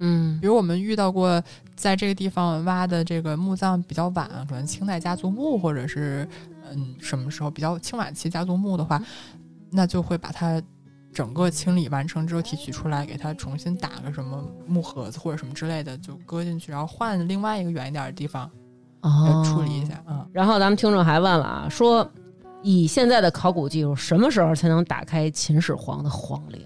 [0.00, 1.42] 嗯比如我们遇到过
[1.76, 6.28] 在这个地方挖的这个墓葬比较晚，可能清代家族墓或者是
[6.70, 9.00] 嗯什么时候比较清晚期家族墓的话，
[9.70, 10.60] 那就会把它
[11.14, 18.50] 整个清理完成之后提取出来，给它重新打个什么木盒子或者什么之类的，就搁进去，然后换另外一个远一点的地方
[19.02, 20.02] 哦处理一下。
[20.08, 22.10] 嗯，然后咱们听众还问了啊，说
[22.62, 26.60] 以现在的考古技术，什么时候才能打开秦始皇的皇陵？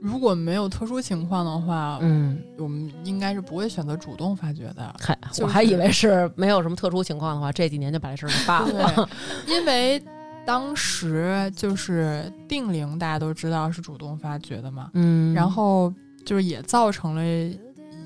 [0.00, 4.94] 如果没有特殊情况的话，嗯，我们应该是不会选择主动发掘的。
[4.98, 9.08] 还就是我还以为是没有什么特殊情况的话，这几年就把这事儿给办了。
[9.46, 10.02] 对，因为
[10.44, 15.92] 当时就是定陵，大家都知道是主动发掘的嘛，嗯，然后
[16.24, 17.58] 就是也造成了一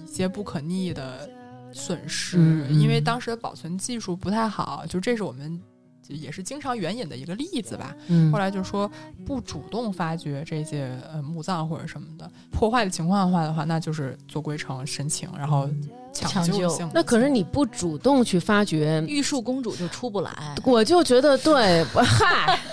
[0.07, 1.29] 些不可逆的
[1.73, 2.39] 损失，
[2.71, 5.63] 因为当时的保存技术不太好，就这是我们就
[6.09, 7.95] 也是经常援引的一个例子吧。
[8.09, 8.91] 嗯后来就说
[9.25, 15.69] 不主动发掘这些呃墓葬或者什么的破坏的情况的话的话，那就是做规程申请，然后
[16.13, 20.33] 抢抢救那可是你不主动去发掘，玉树公主就出不来。
[20.65, 22.59] 我就觉得对，嗨。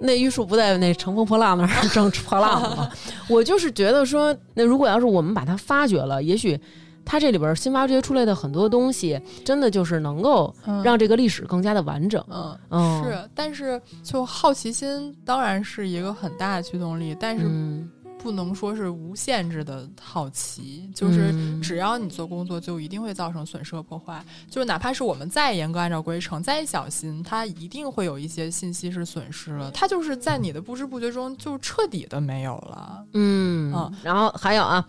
[0.00, 2.90] 那玉树不在那乘风破浪那儿正 破浪呢吗？
[3.28, 6.58] 我就是觉得说，那如果要是我们把它发掘了，也许
[7.06, 12.22] 它这里边新挖掘出来的很多东西，真的就是能够嗯让这个历史更加的完整。
[12.28, 12.58] 嗯。
[12.70, 17.88] 嗯，是，但是就好奇心当然是一个很大的驱动力，但是嗯，
[18.18, 24.24] 不能说是无限制的好奇，就是嗯只要你做工作，就一定会造成损失和破坏。
[24.50, 29.70] 就是哪怕是我们再严格按照规程、再小心，它一定会有一些信息是损失了。
[29.70, 33.04] 它就是在你的不知不觉中就彻底的没有了。
[33.12, 34.84] 嗯嗯然后还有啊，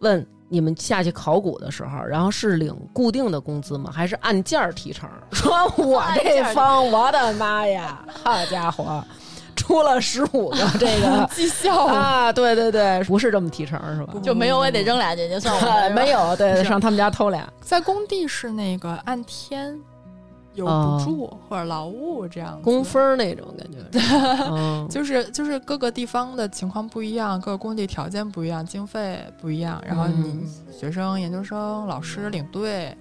[0.00, 3.90] 问你们下去考古的时候，然后是领固定的工资吗？
[3.92, 5.08] 还是按件儿提成？
[5.32, 9.02] 说我这方，我的妈呀，好家伙，
[9.56, 12.32] 出了十五个 这个绩效啊！
[12.32, 14.14] 对对对，不是这么提成是吧？
[14.22, 15.90] 就没有我也得扔俩进去，算我的。
[15.94, 17.48] 没有，对，上他们家偷俩。
[17.60, 19.76] 在工地是那个按天
[20.56, 32.96] 有哦补助或者劳务这样工分儿那种感觉 就是就是各个地方的情况不一样，各个工地条件不一样，经费不一样，然后你嗯学生、研究生、老师、领队、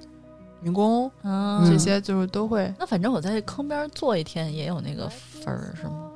[0.62, 6.12] 民工嗯，这些就是都会那反正我在坑边坐一天也有那个分儿，是吗？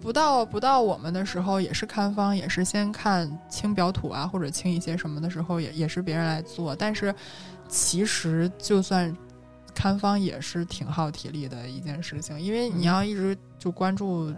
[0.00, 6.76] 不到不到我们的时候，也是看方，也是先看清表土啊，或者清一些什么的时候，也也是别人来做。
[6.76, 7.14] 但是
[7.68, 9.10] 其实就算
[9.74, 14.32] 看方也是挺耗体力的一件事情，因为你要一直就关注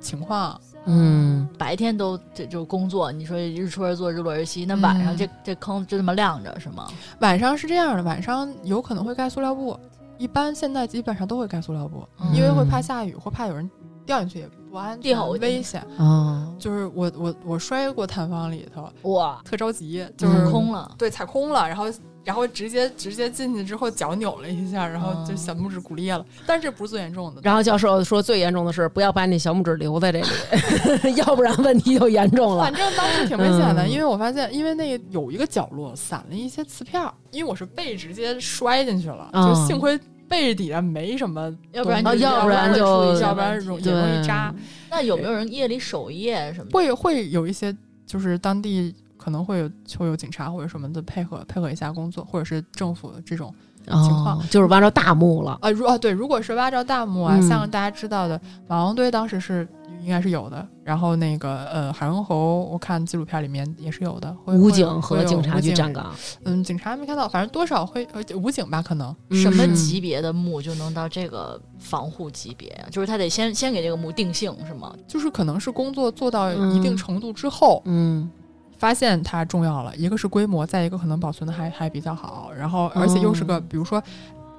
[0.00, 5.16] 情况，嗯，白天都这就工作，你说日出而作，日落而息，那晚上嗯。
[5.16, 6.88] 这、这坑就这么亮着是吗？
[7.20, 9.78] 晚上是这样的，晚上有可能会盖塑料布，
[10.16, 12.34] 一般现在基本上都会盖塑料布，嗯。
[12.34, 13.68] 因为会怕下雨或怕有人
[14.06, 15.84] 掉进去也不安全危险。
[15.98, 21.86] 嗯，就是我我我摔过探方里头，哇，特着急，就是、嗯空了，对踩空了，然后
[22.28, 27.40] 然后直接直接进去之后脚扭了一下，然后就小拇指骨裂了，但是不是最严重的。
[27.42, 30.26] 然后教授说最严重的是不要把你小拇指留在这里，
[31.16, 32.74] 要不然问题就严重了反。
[32.74, 44.54] 正当时挺危险的，嗯因为我发现，因为那个有一个角落散了一些瓷片儿，因为我是背直接摔进去了，嗯就幸亏背底下没什么，要不然要不然就会出一要不然容易容易扎。
[44.90, 46.72] 那有没有人夜里守夜什么的？
[46.72, 47.74] 会会有一些
[48.06, 53.52] 就是当地可能会有会有警察或者什么的配合配合一下工作，或者是政府这种
[53.84, 55.58] 情况哦就是挖着大墓了。
[55.60, 59.66] 啊，如啊对，如果是挖着大墓啊，嗯像大家知道的马王堆当时是
[60.02, 72.86] 应该是有的，然后那个呃海荣侯，我看纪录片里面也是有的，武警和警察武警局站岗，嗯，警察没看到，反正多少会呃武警吧，可能什么嗯级别的墓就能到这个防护级别呀？
[72.90, 74.94] 就是他得先先给这个墓定性是吗？
[75.08, 78.30] 就是可能是工作做到一定嗯程度之后，嗯
[78.78, 84.02] 发现它重要了，一个是规模，再一个可能保存的还还比较好，然后而且又是个、哦比如说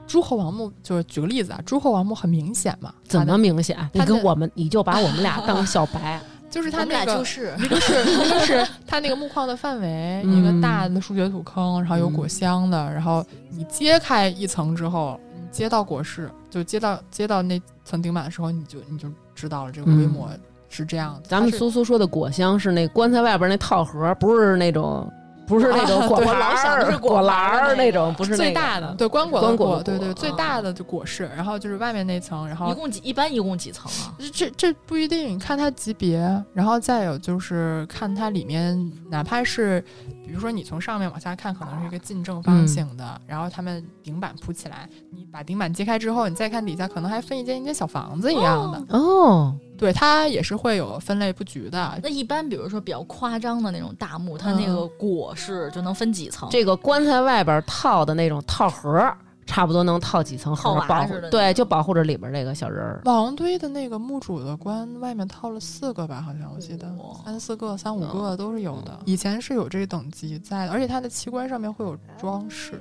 [0.05, 3.77] 诸侯王墓，就是举个例子啊，诸侯王墓很明显嘛，怎么明显？
[3.93, 6.19] 你他跟我们，你就把我们俩当小白。
[6.49, 20.27] 就是他那个俩就是一个是一个是它那个墓框的范围，嗯一个大的数学土坑，然后有果香的，然后你揭开一层之后，你接到果室，就接到接到那层顶板的时候，你就你就知道了这个规模
[20.69, 21.29] 是这样子。
[21.29, 25.11] 咱们苏苏说的果香是那棺材外边那套盒，不是那种，
[25.47, 34.13] 不是那种果盘我老想的儿、是果果篮儿那种，不是那个最大的，对棺椁棺椁对对，最大的就果室，然后就是外面那层，然后一共几一般一共几层啊？
[34.19, 36.19] 这这这不一定，看它级别，
[36.53, 39.83] 然后再有就是看它里面，哪怕是
[40.29, 51.99] 比如说你从上面往下看，可能是一个近正方形的，然后他们顶板铺起来，你把顶板揭开之后，你再看底下，可能还分一间一间小房子一样的，哦，对，它也是会有分类布局的。
[52.03, 56.47] 那一般比如说比较夸张的那种大墓，它那个椁是就能分几层？
[56.51, 59.11] 这个棺材外边套的那种套盒，
[59.49, 63.01] 差不多能套几层套娃盒保护对，就保护着里边那个小人儿。
[63.05, 68.99] 王堆的那个墓主的棺外面套了四个吧，好像我记得哦三四个、三五个都是有的。
[69.05, 72.79] 以前是有这等级在的，而且它的器官上面会有装饰。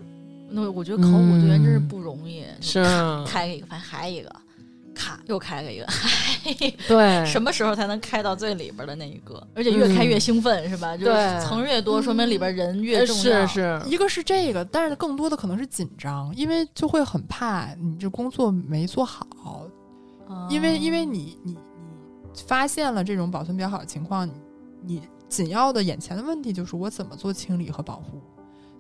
[0.50, 2.84] 那我觉得考古队员真是不容易，是
[3.26, 4.30] 开一个反正还一个，
[5.26, 5.86] 又开了一个，
[6.88, 9.46] 对，什么时候才能开到最里边的那一个？
[9.54, 10.96] 而且越开越兴奋，是吧？
[10.96, 13.46] 就是对层越多，说明里边人越呃重要。
[13.46, 19.26] 是是，一个是这个，但是更多的可能是紧张，因为就会很怕你这工作没做好，
[20.28, 24.32] 嗯因为因为你你你发现了这种保存比较好的情况，你
[24.82, 28.20] 你紧要的眼前的问题就是我怎么做清理和保护，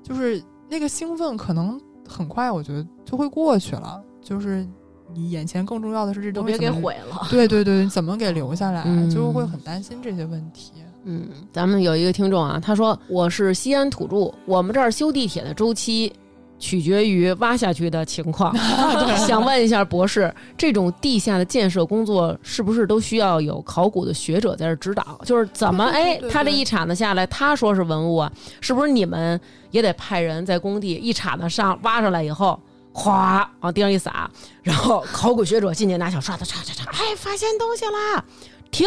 [0.02, 4.66] 就是那个兴奋可能很快我觉得就会过去了，就是
[5.14, 7.26] 你眼前更重要的是这东西别给毁了。
[7.30, 10.72] 对对对，你怎么给留下来，嗯就会很担心这些问题。
[11.04, 16.12] 嗯，咱们有一个听众啊，他说我是西安土著，我们这儿修地铁的周期
[16.58, 18.54] 取决于挖下去的情况。
[19.26, 25.18] 想问一下博士，这种地下的建设工作是不是都需要有考古的学者在这指导？
[25.24, 28.30] 就是怎么哎他这一铲子下来，他说是文物啊，
[28.60, 29.40] 是不是你们
[29.70, 32.58] 也得派人在工地一铲子上挖上来以后？
[32.98, 34.28] 哗，往地上一撒，
[34.62, 38.24] 然后考古学者进去拿小刷子擦擦擦，哎，发现东西啦，
[38.70, 38.86] 停，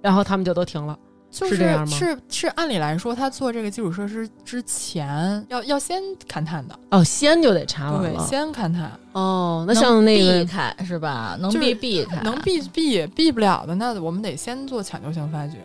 [0.00, 0.98] 然后他们就都停了。
[1.28, 1.96] 就是这样吗？
[1.98, 11.36] 是是，按理来说，他做这个基础设施之前，要要先勘探的，哦，先就得查完对，先勘探，哦，那像那个避开是吧？
[11.38, 15.58] 能避避开，能避避避不了的，那我们得先做抢救性发掘，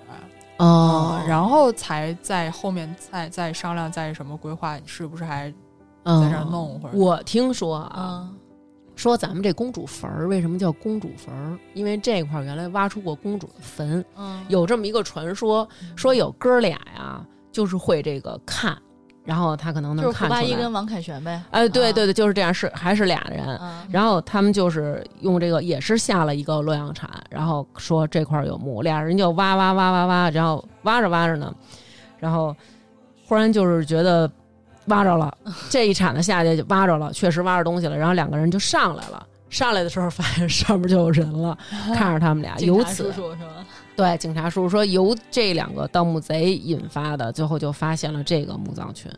[0.58, 5.54] 哦，嗯然后才在后面再再商量再什么规划，是不是还嗯
[6.04, 8.38] 在这弄会儿我听说啊，嗯
[8.93, 11.58] 说咱们这公主坟儿为什么叫公主坟儿？
[11.74, 18.78] 因为这块儿原来挖出过公主的坟，嗯，有这么一个传说，说有哥俩呀，就是会这个看，
[19.24, 20.56] 然后他可能能就是胡八看出来。
[20.56, 21.41] 一跟王凯旋呗。
[21.49, 23.43] 哎，对啊对对，就是这样，是还是俩人。
[23.60, 31.52] 嗯，然后他们就是用这个，也是下了一个洛阳铲，然后说这块儿有墓，俩人就挖挖挖挖挖，然后挖着挖着呢，
[32.20, 32.56] 然后
[33.26, 34.30] 忽然就是觉得
[34.86, 35.36] 挖着了，
[35.70, 39.26] 这一铲子下去就挖着了，确实挖着东西了，然后两个人就上来了。
[39.50, 41.58] 上来的时候发现上面就有人了，
[41.94, 43.66] 看着他们俩，警察由此叔叔是吧？
[43.98, 49.12] 对警察叔叔说由这两个盗墓贼引发的，最后就发现了这个墓葬群，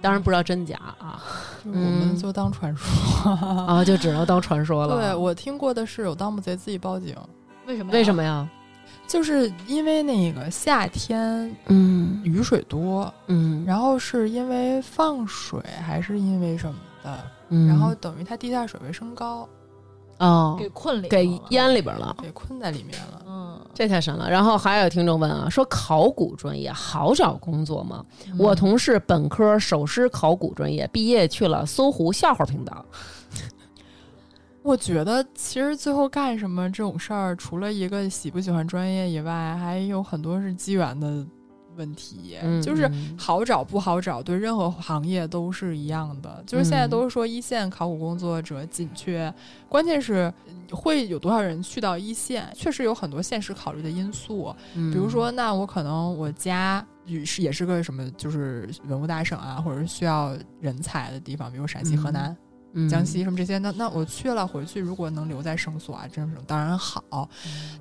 [0.00, 1.22] 当然不知道真假啊，
[1.64, 3.30] 我们嗯就当传说。
[3.32, 4.96] 啊就只能当传说了。
[4.96, 7.14] 对我听过的是有盗墓贼自己报警，
[7.66, 7.92] 为什么？
[7.92, 8.14] 为什？
[8.14, 8.48] 么呀？
[9.10, 19.48] 就是因为那个夏天嗯雨水多，嗯，然后是因为放水还是因为什么的，嗯然后等于它地下水位升高，
[20.18, 22.16] 哦给困里给淹里边了。
[22.22, 23.20] 给困在里面了。
[23.26, 24.30] 嗯，这太神了。
[24.30, 28.04] 然后还有听众问啊，说考古专业好找工作吗？
[28.28, 32.86] 嗯我同事本科首师考古专业毕业去了搜狐笑话频道。
[34.62, 41.26] 我觉得其实最后干什么这种事儿，除了一个喜不喜欢专业以外，还有很多是机缘的
[41.76, 42.36] 问题。
[42.42, 46.44] 嗯就是嗯好找不好找，对任何行业都是一样的。
[46.46, 49.32] 就是现在嗯都是说一线考古工作者紧缺，
[49.66, 54.54] 关键是嗯会有多少人去到一线，确实有很多现实考虑的因素。
[54.74, 62.30] 嗯比如说，那我可能我家也是也是个什么，就是文物大省啊，或者是需要人才的地方，比如陕西、河南。
[62.30, 62.36] 嗯
[62.88, 67.28] 江西什么这些，那那我去了回去，如果能留在绳索啊，这种当然好。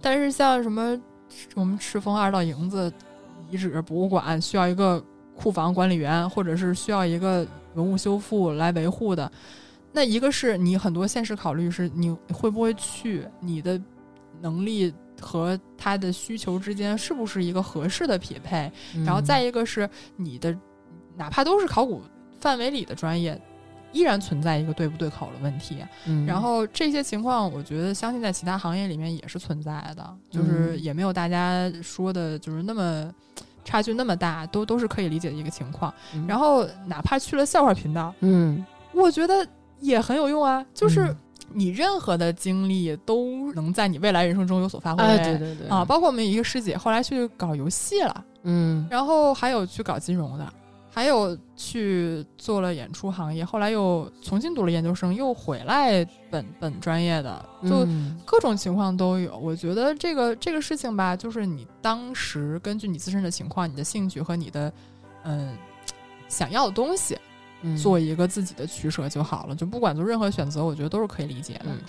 [0.01, 0.99] 但是像什么
[1.53, 2.91] 我们赤峰二道营子
[3.49, 5.03] 遗址博物馆需要一个
[5.35, 9.31] 库房管理员，或者是需要一个文物修复来维护的，
[9.91, 13.79] 那一个是你很多现实考虑是你会不会去，你的
[14.41, 20.57] 能力和他的需求之间是不是一个合适的匹配，嗯然后再一个是你的，
[21.15, 22.01] 哪怕都是考古
[22.39, 23.39] 范围里的专业。
[23.91, 26.25] 依然存在一个对不对口的问题，嗯。
[26.25, 30.83] 然后这些情况，我觉得相信在其他行业里面也是存在的，就是嗯。
[30.83, 33.13] 也没有大家说的，就是那么
[33.63, 35.93] 差距那么大，都都是可以理解的一个情况。
[36.13, 36.25] 嗯。
[36.27, 38.65] 然后哪怕去了笑话频道，嗯。
[38.93, 39.47] 我觉得
[39.79, 41.17] 也很有用啊，就是嗯。
[41.51, 45.03] 你任何的经历都能在你未来人生中有所发挥。
[45.03, 45.67] 哎对对对。
[45.67, 48.87] 啊，包括我们一个师姐后来去搞游戏了，嗯。
[48.87, 50.53] 然后还有去搞金融的，
[50.91, 59.37] 还有去做了演出行业，后来又重新读了研究生，又回来本本专业的，就嗯各种情况都有。
[59.37, 64.73] 我觉得这个这个事情吧，就是你当时根据你自身的情况、你的兴趣和你的
[65.23, 65.55] 嗯
[66.27, 67.17] 想要的东西，
[67.61, 69.55] 嗯做一个自己的取舍就好了。
[69.55, 71.65] 就不管做任何选择，我觉得都是可以理解的。
[71.67, 71.79] 嗯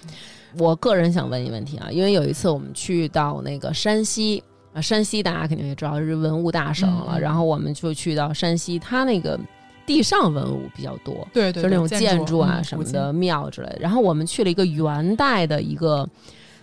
[0.59, 4.43] 我个人想问一个问题啊，因为有一次我们去到那个山西
[4.73, 9.39] 啊，山西大家肯定也知道是文物大省了，然后我们就去到山西，它那个
[9.85, 13.79] 地上文物比较多，对对，就是那种建筑啊什么的庙之类的。
[13.81, 16.09] 然后我们去了一个元代的一个，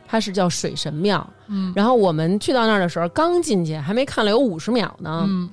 [0.08, 1.28] 它是叫水神庙。
[1.48, 5.50] 嗯，然后我们去到那儿的时候，刚进去还没看了有五十秒呢，嗯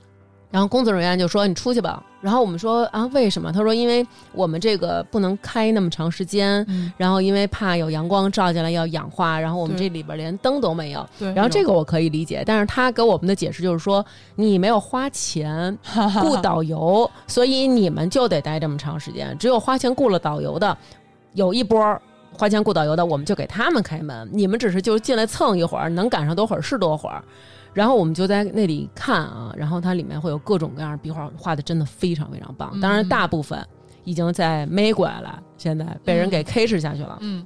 [0.51, 11.07] 然后工作人员就说：“你出去吧。”然后我们说：“啊，为什么？”他说：“因为我们这个不能开那么长时间，嗯，然后因为怕有阳光照进来要氧化，然后我们这里边连灯都没有。
[11.19, 11.31] 对。
[11.35, 14.03] 然后这个个我可以理解，但是他给我们的解释就是说，
[14.37, 15.77] 你没有花钱
[16.23, 19.37] 雇导游，所以你们就得待这么长时间。
[19.39, 20.75] 只有花钱雇了导游的，
[21.35, 22.01] 有一波儿
[22.33, 24.27] 花钱雇导游的，我们就给他们开门。
[24.33, 27.23] 你们只是就进来蹭一会儿，能赶上多会儿是多会儿。
[27.75, 32.81] 然后我们就在那里看啊，然后它里面会有各种各样的壁画，画的真的非常非常棒。
[32.81, 33.63] 当然，嗯大部分
[34.05, 37.19] 已经在美国了，现在被人给 K 制下去了。
[37.21, 37.45] 嗯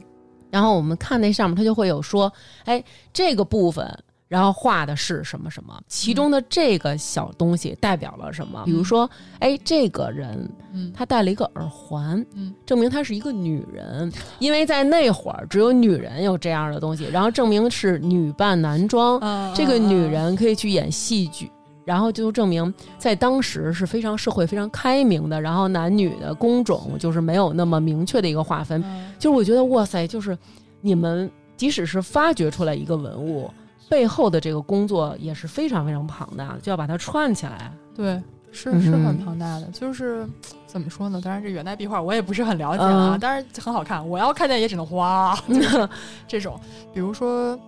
[0.50, 2.32] 然后我们看那上面，它就会有说，
[2.64, 3.86] 哎，这个部分，
[4.28, 8.62] 然后画的是什么什么，其中的这个小东西代表了什么？
[8.64, 9.08] 比如说，
[9.38, 10.92] 哎，这个人嗯。
[10.94, 12.54] 他戴了一个耳环，嗯。
[12.66, 19.52] 证明她是一个女人，因为在那会儿只有女人有这样的东西，然后证明是女扮男装，嗯。
[19.54, 21.50] 这个女人可以去演戏剧。
[21.86, 29.10] 然后就证明，在当时是非常社会非常开明的，然后男女的工种就是没有那么明确的一个划分，嗯。
[29.18, 30.36] 就是我觉得哇塞，就是
[30.82, 33.50] 你们即使是发掘出来一个文物，
[33.88, 37.72] 背后的这个工作也是非常非常庞大的，就要把它串起来。
[37.94, 38.22] 对，
[38.52, 40.26] 是嗯是很庞大的，就是
[40.66, 41.20] 怎么说呢？
[41.22, 44.06] 当然，这元代壁画我也不是很了解啊，嗯当然很好看。
[44.06, 45.88] 我要看见也只能花，就 是
[46.26, 46.58] 这种，
[46.92, 47.58] 比如说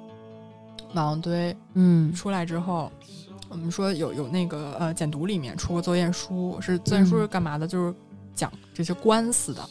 [0.93, 2.91] 马王堆嗯出来之后，
[3.49, 7.67] 我们说有有那个呃简读里面出过作业书，是作业书是干嘛的？
[7.67, 7.95] 就是
[8.35, 9.63] 讲这些官司的，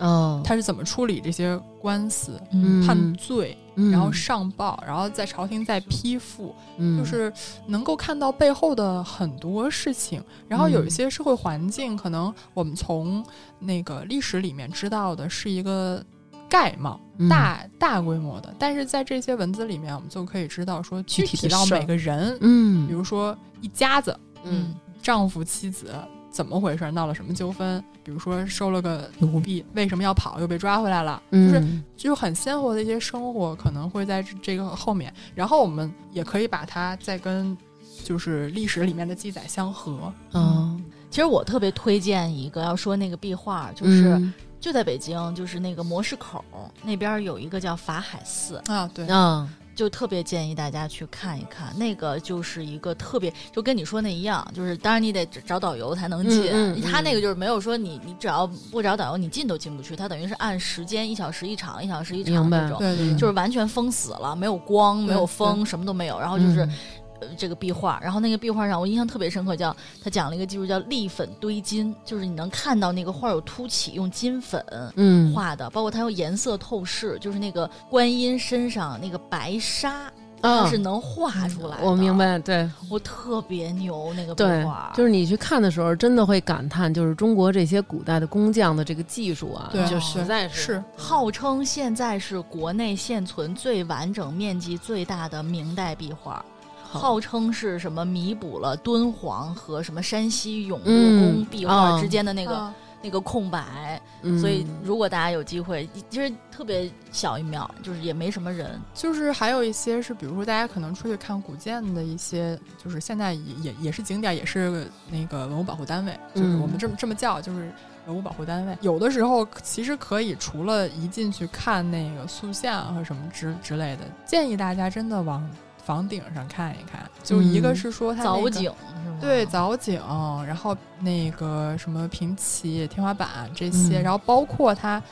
[0.00, 2.84] 哦，他是怎么处理这些官司、嗯。
[2.86, 3.90] 判罪，嗯。
[3.92, 6.98] 然后上报，然后在朝廷再批复，嗯。
[6.98, 7.32] 就是
[7.66, 13.24] 能够看到背后的很多事情，然后有一些社会环境，可能我们从
[13.58, 16.04] 那个历史里面知道的是一个
[16.48, 17.28] 概貌、嗯。
[17.28, 22.86] 大大规模的，但是在这些文字里面，我们就可以知道说具体到每个人，嗯。
[22.86, 25.94] 比如说一家子，嗯丈夫妻子
[26.30, 37.56] 怎么回事，闹了什么纠纷，比如说收了个奴婢，为什么要跑，又被抓回来了，就是嗯就很鲜活的一些生活，可能会在这这个后面，然后我们也可以把它再跟
[38.04, 40.12] 就是历史里面的记载相合。
[40.32, 44.32] 嗯，其实我特别推荐一个，要说那个壁画，就是、嗯。
[44.60, 46.44] 就在北京，就是那个模式口
[46.82, 49.48] 那边有一个叫法海寺，啊，对，啊
[49.80, 51.74] 就特别建议大家去看一看。
[51.74, 62.78] 那个就是一个特别，就跟你说那一样，就是当然你得找导游才能进，嗯嗯嗯他那个就是没有说你你只要不找导游你进都进不去，他等于是按时间一小时一场，一小时一场那种。
[62.78, 66.20] 对对，就是完全封死了，没有光，没有风，什么都没有。
[66.20, 66.74] 然后就是、嗯
[67.20, 74.64] 呃这个壁画，然后那个壁画上我印象特别深刻，叫他讲了一个技术叫立粉堆金，就是你能看到那个画有凸起，用金粉
[74.96, 80.12] 嗯画的，包括它用颜色透视，就是那个观音身上那个白纱。
[80.42, 96.42] 它啊是能画出来的，我明，白，对我特别牛那个壁对画，，就是你去看的时候，真的会感叹，就是中国这些古代的工匠的这个技术啊，对就实在是号称现在是国内现存最完整、面积最大的明代壁画。
[96.90, 97.00] 好。
[97.00, 104.38] 号称是什么弥补了敦煌和什么山西永乐嗯宫壁画啊之间的那个、啊那个空白，嗯。
[104.38, 117.72] 所以如果大家有机会，其实特别小一秒，就是也没什么人，就是还有一些是，比如说大家可能出去看古建的一些，就是现在也也也是景点，也是那个文物保护单位，就是嗯我们这么这么叫，就是
[118.06, 118.76] 文物保护单位。
[118.82, 125.48] 有的时候其实可以除了一进去看那个塑像和什么之之类的，建议大家真的往
[125.90, 127.04] 房顶上看一看。
[127.24, 129.18] 就一个嗯是说它、那个藻井是吗？
[129.20, 130.00] 对藻井，
[130.46, 135.02] 然后那个什么平齐、天花板这些，嗯然后包括它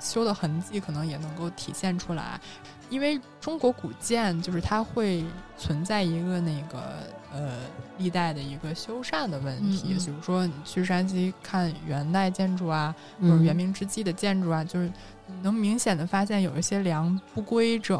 [0.00, 2.40] 修的痕迹，可能也能够体现出来。
[2.88, 5.24] 因为中国古建就是它会
[5.56, 6.78] 存在一个那个
[7.32, 7.60] 呃
[7.96, 14.92] 历代的一个修缮的问题，比如说你去山西看元代建筑啊，或者嗯元明之际的建筑啊，就是你
[15.42, 17.98] 能明显的发现有一些梁不规整，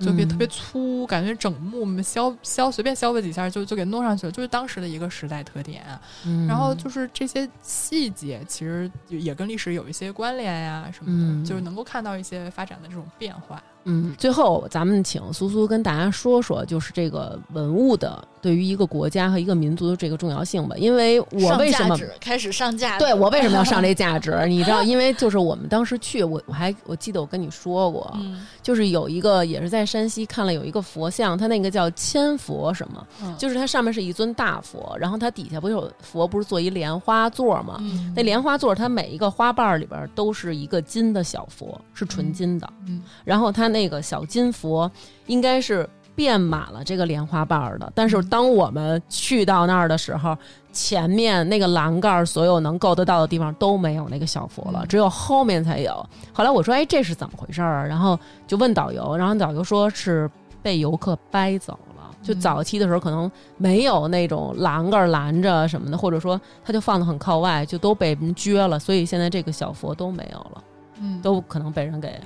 [0.00, 5.84] 就别特别粗，感觉整木削削随便削吧几下就就给弄上去了，就是当时的一个时代特点。
[6.24, 13.62] 嗯然后就是这些细节，其实也跟历史有一些关联呀什么的，嗯就是能够看到一些发展的这种变化。
[13.84, 20.76] 嗯，最后咱们请苏苏跟大家说说，就是这个文物的对于一个国家和一个民族的这个重要性吧。
[20.76, 24.38] 因为我为什么开始上价值，对我为什么要上这价值？
[24.48, 37.78] 你知道，因为就是我们当时去，我我还我记得我跟你说过，嗯就是有一个也是在山西看了有一个佛像，它那个叫千佛什么，嗯就是它上面是一尊大佛，然后它底下不有佛不是做一莲花座吗？
[37.80, 42.70] 嗯那莲花座它每一个花瓣里边都是一个金的小佛，是纯金的。
[42.86, 44.90] 嗯然后它那个小金佛
[45.26, 47.90] 应该是遍满了这个莲花瓣儿的。
[47.94, 50.36] 但是当我们去到那儿的时候，
[50.72, 55.92] 前面那个栏杆所有能够得到的地方都没有那个小佛了，只有后面才有。
[56.32, 60.30] 后来我说：“哎，这是怎么回事儿啊？”然后就问导游，然后导游说是
[60.62, 61.86] 被游客掰走了。
[62.22, 70.64] 就早期的时候可能没有那种栏杆拦着什么的，或者说它就放的很靠外，就都被人撅了，所以现在这个小佛都没有了。
[71.00, 72.20] 嗯，都可能被人给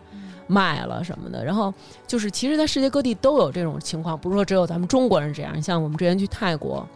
[0.46, 1.44] 卖了什么的。
[1.44, 1.72] 然后
[2.06, 5.60] 就是，其实，在世界各地都有这种情况，不是说只有咱们中国人这样。
[5.62, 6.86] 像我们之前去泰国，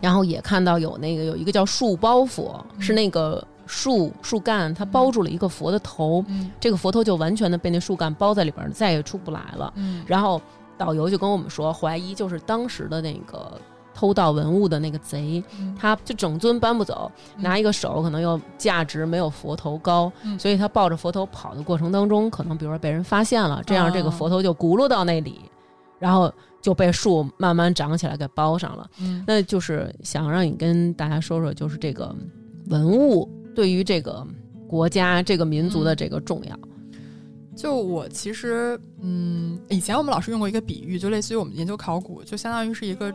[0.00, 9.72] 然后也看到有那个有一个叫树包佛，是那个树树干它包住了一个佛的头，嗯这个佛头就完全的被那树干包在里边儿，再也出不来了。
[9.76, 10.40] 嗯然后
[10.76, 13.58] 导游就跟我们说，怀疑就是当时的那个
[14.04, 15.74] 偷盗文物的那个贼，嗯。
[15.78, 17.42] 他就整尊搬不走，嗯。
[17.42, 20.38] 拿一个手可能又价值没有佛头高，嗯。
[20.38, 24.10] 所以他抱着佛头跑的过程当中，可能比如说被人发现了，这样这个哦。
[24.10, 25.40] 佛头就轱辘到那里，
[25.98, 26.30] 然后
[26.60, 28.86] 就被树慢慢长起来给包上了。
[29.00, 29.24] 嗯。
[29.26, 32.14] 那就是想让你跟大家说说，就是这个
[32.66, 34.26] 文物对于这个
[34.68, 36.58] 国家、这个民族的这个重要。
[37.56, 43.14] 就我其实，嗯，以前我们老师用过一个比喻，就类似于我们研究考古，就相当于是一个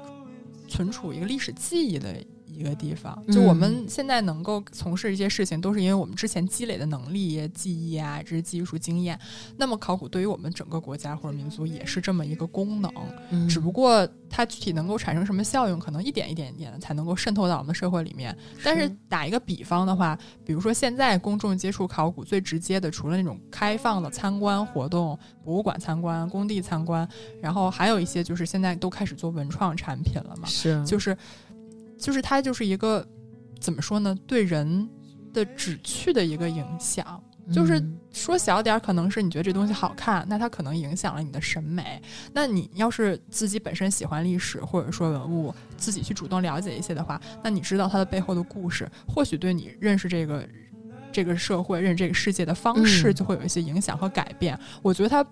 [0.69, 2.15] 存储一个历史记忆的
[2.59, 3.17] 一个地方。
[3.31, 9.17] 就我们现在能够从事一些事情，都是因为我们之前积累的能力、记忆啊，这些技术经验。
[9.57, 12.91] 那么考古对于我们整个国家或者民族也是这么一个功能，
[13.29, 18.35] 嗯只不过它具体能够产生什么效用，可能一点一点一点的才能够渗透到我们的社会里面。
[18.63, 27.07] 但是打一个比方的话，比如说现在公众接触考古最直接的，除了那种开放的参观活动、博物馆参观、工地参观，
[27.41, 31.17] 然后还有一些就是现在都开始做文创产品了嘛，是就是
[31.99, 33.05] 就是它就是一个
[33.59, 34.89] 怎么说呢，对人
[35.33, 37.21] 的旨趣的一个影响。
[37.51, 41.99] 就是嗯说小点儿，可能是你觉得这东西好看，那它可能影响了你的审美。
[42.31, 50.47] 那你要是自己本身喜欢历史或者说文物，自己去主动了解一些的话，那你知道它的背后的故事，或许对你认识这个
[51.11, 54.57] 这个社会、认识这个世界的方式嗯就会有一些影响和改变。
[54.83, 55.25] 我觉得它。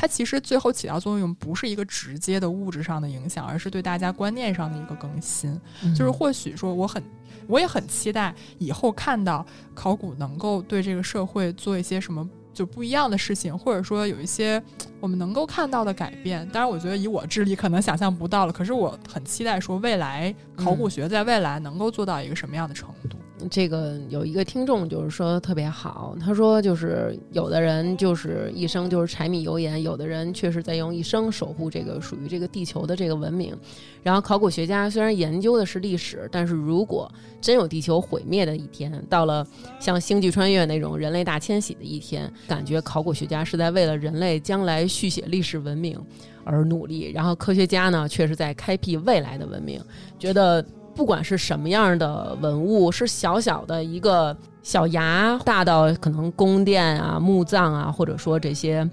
[0.00, 5.50] 它其实最后起到作用，不是一个直接的物质上的影响，而是对大家观念上的一个更新。
[5.84, 7.02] 嗯就是或许说，我很，
[7.46, 9.44] 我也很期待以后看到
[9.74, 14.62] 考古能够对这个社会做一些什么就不一样的事情，或者说有一些
[15.00, 16.48] 我们能够看到的改变。
[16.48, 23.18] 当然，我觉得以我智力可能想象不到了，可是我很期待说未来考古学在未来能够做到一个什么样的程度。
[23.48, 33.56] 这个有一个听众就是说特别好，他说就是有的人就是一生就是柴米油盐，有的人确实在用一生守护这个属于这个地球的这个文明。
[34.02, 37.10] 然后考古学家虽然研究的是历史，但是如果
[37.40, 39.46] 真有地球毁灭的一天，到了
[39.78, 45.98] 像星际穿越那种人类大迁徙的一天，感觉考古学家是在为了人类将来续写历史文明
[46.44, 49.80] 而努力，然后科学家呢却是在开辟未来的文明，
[50.18, 50.64] 觉得。
[51.00, 58.86] 不管是什么样的文物，是小小的一个小崖，大到可能宫殿啊、墓葬啊，或者说这些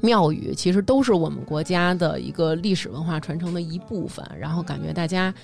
[0.00, 4.24] 庙宇，其实都是我们国家的一个历史文化传承的一部分。
[4.40, 5.34] 然后感觉大家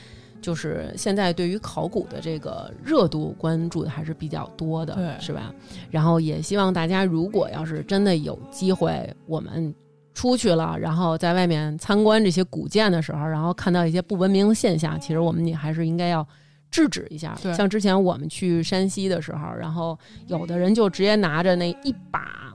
[0.41, 5.55] 就是现在对于考古的这个热度关注的还是比较多的，是吧？
[5.91, 9.75] 然后也希望大家，如果要是真的有机会，我们。
[10.21, 16.27] 出去了，然后在外面参观这些古建的时候，然后看到一些不文明的现象，其实我们也还是应该要
[16.71, 17.35] 制止一下。
[17.43, 22.53] 对像之前我们去山西的时候，然后有的人就直接拿着那一把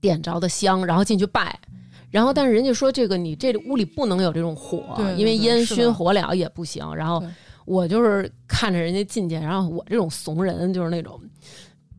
[0.00, 1.56] 点着的香，然后进去拜。
[2.10, 6.84] 然后，但是人家说这个你这屋里不能有这种火，对对因为烟熏火燎也不行。
[6.96, 7.22] 然后
[7.66, 11.20] 我就是看着人家进去，然后我这种怂人就是那种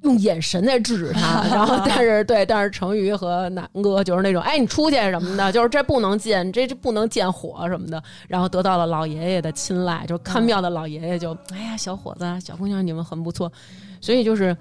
[0.06, 13.52] 用眼神在制止他，然后 但是对，但是成瑜和南哥就是那种，哎，你出去什么的，就是这不能进，这这不能见火什么的，然后得到了老爷爷的青睐，就看庙的老爷爷就，哎呀，小伙子、小姑娘，你们很不错，
[14.00, 14.56] 所以就是。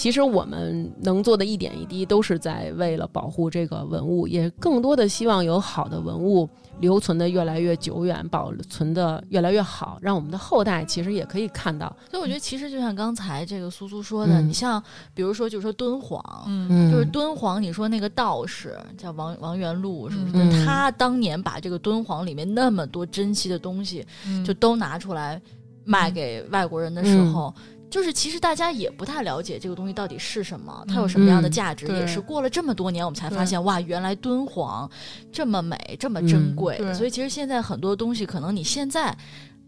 [0.00, 6.48] 其实我们能做的一点一滴，都是在为了保护这个文物，也更多的希望有好的文物
[6.78, 11.94] 留存的越来越久远，保存的越来越好，让我们的后代其实也可以看到。
[12.10, 14.82] 所以我觉得其实就像刚才这个苏苏说的，嗯你像
[15.12, 20.32] 比如说就是说敦煌，嗯嗯就是敦煌，你说那个道士叫王王元禄，是不是？
[20.34, 25.38] 嗯他当年把这个敦煌里面那么多珍稀的东西，嗯就都拿出来
[25.84, 27.54] 卖给外国人的时嗯候。
[27.90, 34.88] 就是其实大家也不太了解这个东西到底是什么，它有什么样的嗯价值，对也是过了这么多年我们才发现，哇，原来敦煌
[35.32, 36.78] 这么美，这么珍嗯贵。
[36.78, 39.16] 对所以其实现在很多东西，可能你现在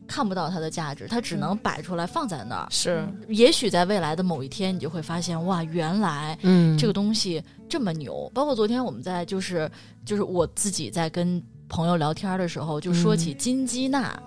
[0.06, 2.66] 看不到它的价值，它只能摆出来放在那儿。
[2.70, 8.30] 是，也许在未来的某一天，你就会发现，哇，原来嗯这个东西这么牛。
[8.32, 9.70] 包括昨天我们在就是
[10.04, 14.22] 就是我自己在跟朋友聊天的时候，就说起金鸡纳嗯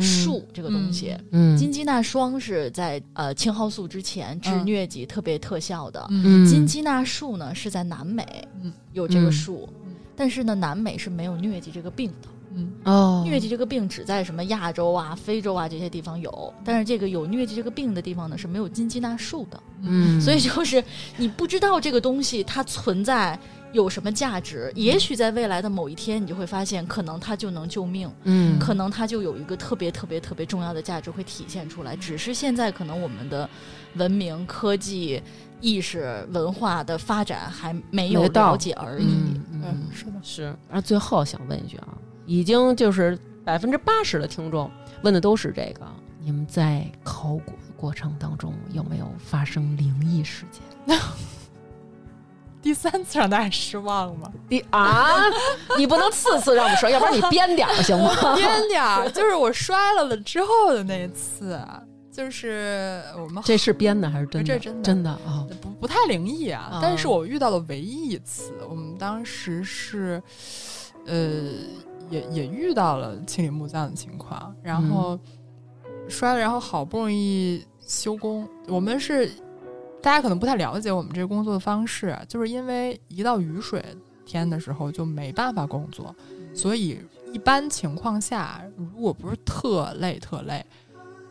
[0.00, 1.16] 树这个东西。
[1.32, 6.46] 嗯金鸡纳霜是在呃青蒿素之前治嗯疟疾特别特效的，嗯。
[6.46, 8.24] 金鸡纳树呢是在南美
[8.62, 8.72] 嗯。
[8.92, 9.32] 有这个嗯。
[9.32, 9.94] 树，嗯。
[10.16, 12.28] 但是呢南美是没有疟疾这个病的。
[12.54, 12.72] 嗯。
[12.84, 20.82] 哦，疟疾这个病只在什么亚洲啊、非洲啊这些地方有，但是这个有疟疾这个病的地方呢是没有金鸡纳树的，嗯，所以就是
[21.16, 23.38] 你不知道这个东西它存在
[23.72, 33.48] 有什么价值，也许在未来的某一天你就会发现，可能它就能救命，嗯可能它就有一个特别特别特别重要的价值会体现出来，只是现在可能我们的
[33.94, 35.22] 文明、科技、
[35.60, 39.04] 意识、文化的发展还没有到了解而已。
[39.04, 40.42] 嗯嗯嗯是的是。
[40.68, 41.88] 然后最后想问一句啊，
[42.26, 44.70] 已经就是百分之八十的听众
[45.02, 45.86] 问的都是这个，
[46.20, 50.98] 你们在考古的过程当中有没有发生灵异事件？
[52.60, 54.30] 第三次让大家失望吗？
[54.48, 55.16] 第啊，
[55.76, 58.34] 你不能次次让我们说，要不然你编点儿行吗？
[58.34, 61.58] 编点儿，就是我摔了了之后的那次，
[62.10, 64.46] 就是我们这是编的还是真的？
[64.46, 65.46] 这是真的真的啊。
[65.62, 70.20] 不不太灵异啊，啊但是我遇到了唯一一次，我们当时是，
[71.06, 71.14] 呃，
[72.10, 75.18] 也也遇到了清理墓葬的情况，然后
[76.08, 79.30] 摔了，然后好不容易修工，我们是
[80.02, 83.84] 大家可能不太了解我们这个工作的方式，就是因为一到雨水
[84.24, 86.14] 天的时候就没办法工作，
[86.54, 86.98] 所以
[87.32, 90.64] 一般情况下，如果不是特累特累，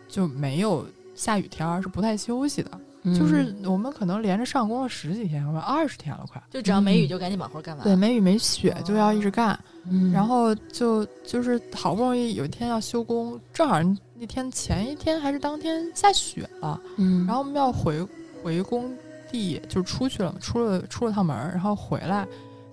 [0.07, 2.72] 就没有下雨天儿是不太休息的。
[3.18, 6.43] 就是我们可能连着上工了十几天，或者二十天了，快。
[6.51, 7.82] 就只要没雨就赶紧把活干完。
[7.86, 13.78] 对，没雨没雪就要一直干，嗯，然后就就是好不容易有一天要休工，正好
[14.13, 18.05] 那天前一天还是当天下雪了，嗯，然后我们要回
[18.48, 18.89] 回工
[19.30, 22.26] 地，就出去了嘛，出了出了趟门儿，然后回来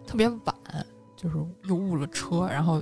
[0.06, 0.54] 特别晚，
[1.16, 2.80] 就是又误了车，然后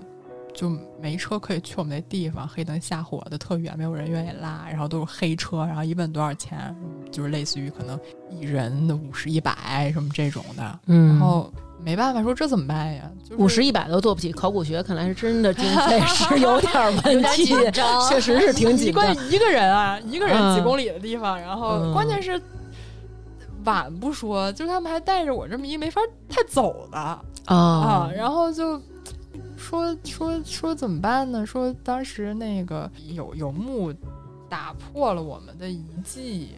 [0.52, 0.68] 就
[1.00, 6.76] 没车可以去我们那地方，黑灯瞎火的特远，没有人愿意拉，然后都是黑车，然后一问多少钱，
[7.10, 7.98] 就是类似于可能
[8.30, 11.50] 一人的五十一百什么这种的，嗯，然后
[11.82, 13.10] 没办法说这怎么办呀？
[13.26, 19.02] 就是五十一百都做不起，考古学看来是真的经 费是有点儿问题，紧张确实是挺一紧张。
[19.16, 22.38] 关一个人啊，一个人几嗯公里的地方，然后嗯关键是
[23.64, 28.80] 晚不说，就是他们还带着我这么一没法太走的啊，啊然后就
[29.56, 31.46] 说说说怎么办呢？
[31.46, 33.92] 说当时那个有有墓
[34.48, 36.50] 打破了我们的遗迹，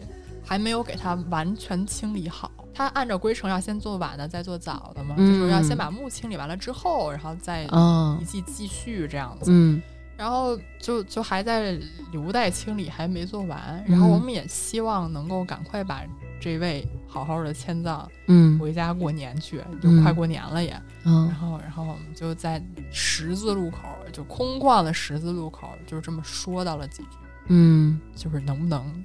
[0.43, 2.51] 还没有给它完全清理好。
[2.73, 9.49] 他按照规程要先做晚的，再做早的嘛，嗯就是要先把墓清理完了之后，然后再啊遗迹继续这样子。
[9.49, 9.81] 嗯
[10.17, 11.77] 然后就就还在
[12.11, 13.83] 留待清理，还没做完。
[13.87, 16.03] 然后我们也希望能够赶快把
[16.39, 20.69] 这位好好的迁葬，嗯回家过年去，就快过年了也。
[20.69, 22.61] 然嗯后，然后我们就在
[22.91, 23.79] 十字路口，
[24.11, 29.03] 就空旷的十字路口，就这么说到了几句，嗯就是能不能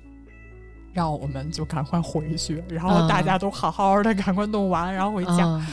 [0.93, 5.47] 让我们就赶快回去，然后啊大家都好好的赶快弄完，然后回家。
[5.47, 5.67] 啊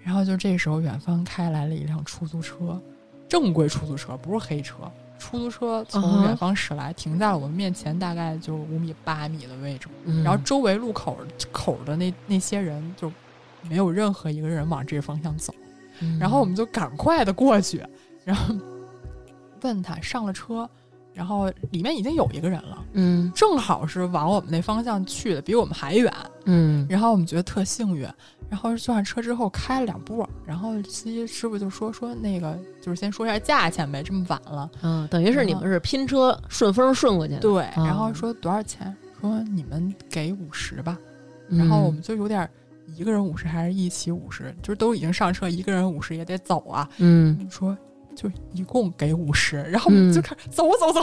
[0.00, 2.80] 然后就这时候，远方开来了一辆出租车，
[3.28, 4.74] 正规出租车，不是黑车。
[5.18, 9.88] 出租车嗯从远方驶来，停在了我们面前，大概就五米八米的位置。
[10.04, 11.18] 嗯然后周围路口
[11.50, 13.12] 口的那那些人就
[13.68, 15.52] 没有任何一个人往这个方向走。
[16.00, 17.84] 嗯然后我们就赶快的过去，
[18.24, 18.54] 然后
[19.62, 20.70] 问他上了车，
[21.12, 26.12] 然后里面已经有一个人了，嗯正好是往我们那方向去的，比我们还远。
[26.44, 28.08] 嗯然后我们觉得特幸运，
[28.48, 40.98] 然后坐上车之后开了两步，然后司机师傅就说说那个就是先说一下价钱呗，这么晚了，嗯，等于是你们是拼车顺风顺过去的，对，嗯然后说多少钱，说你们给五十吧，
[41.48, 42.48] 嗯然后我们就有点
[42.96, 47.46] 一个人五十还是一起五十，就是都已经上车，一个人五十也得走啊，嗯。
[47.50, 47.76] 说
[48.16, 51.00] 就一共给五十，然后我们就开始走走走，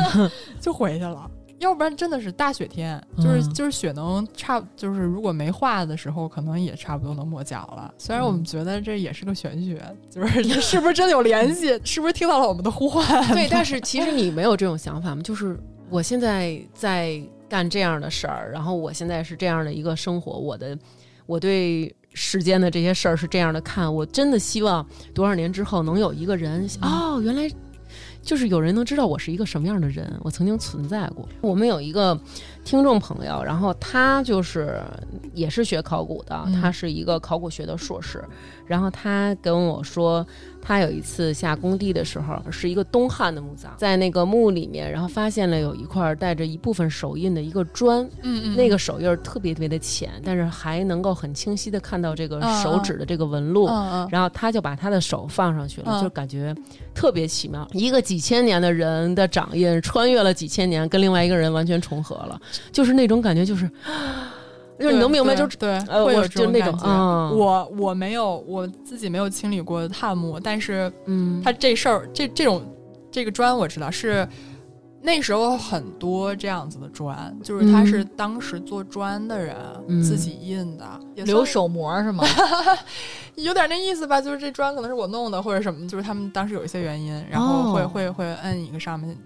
[0.58, 1.30] 就回去了。
[1.64, 7.92] 要不然真的是大雪天，就是、嗯就是雪能差，就是如果没化的时候，可能也差不多能没脚了。
[7.96, 11.80] 虽然我们嗯觉得这也是个玄学，就是 是不是真的有联系？
[11.84, 13.26] 是不是听到了我们的呼唤？
[13.32, 15.22] 对，但是其实你没有这种想法吗？
[15.22, 15.58] 就是
[15.88, 20.78] 我现在在干这样的事儿，然后我现在是这样的一个生活，我的
[21.26, 27.48] 我对世间的这些事儿是这样的看，我真的希望多少年之后能有一个人哦，原来。
[28.24, 31.28] 就是有人能知道我是一个什么样的人，我曾经存在过。
[31.40, 32.18] 我们有一个
[32.64, 34.80] 听众朋友，然后他就是
[35.34, 38.24] 也是学考古的，嗯他是一个考古学的硕士，
[38.66, 40.26] 然后他跟我说，
[40.64, 53.66] 他有一次下工地的时候，是一个东汉的墓葬，在那个墓里面，然后发现了有一块带着一部分手印的一个砖，嗯嗯，那个手印儿特别特别的浅，但是还能够很清晰的看到这个嗯手指的这个纹路。
[53.68, 56.54] 嗯嗯然后他就把他的手放上去了，嗯就感觉
[56.94, 57.68] 特别奇妙。
[57.72, 62.40] 一个几千年的人的掌印穿越了几千年，跟另外一个人完全重合了，
[62.72, 63.70] 就是那种感觉，就是，
[64.78, 66.88] 就是你能明白，就是对，呃我会有这就那种种感觉。
[66.88, 72.62] 嗯我我没有，我自己没有清理过碳木，但是嗯，他这事儿，这这种
[73.10, 74.26] 这个砖我知道是
[75.00, 79.54] 那时候很多这样子的砖，就是他嗯是当时做砖的人
[79.86, 80.84] 嗯自己印的，
[81.24, 82.24] 留手模是吗？
[83.36, 89.16] 有点那意思吧，就是这砖可能是我弄的，或者什么，就是他们当时有一些原因，然后会、哦会会摁一个上面。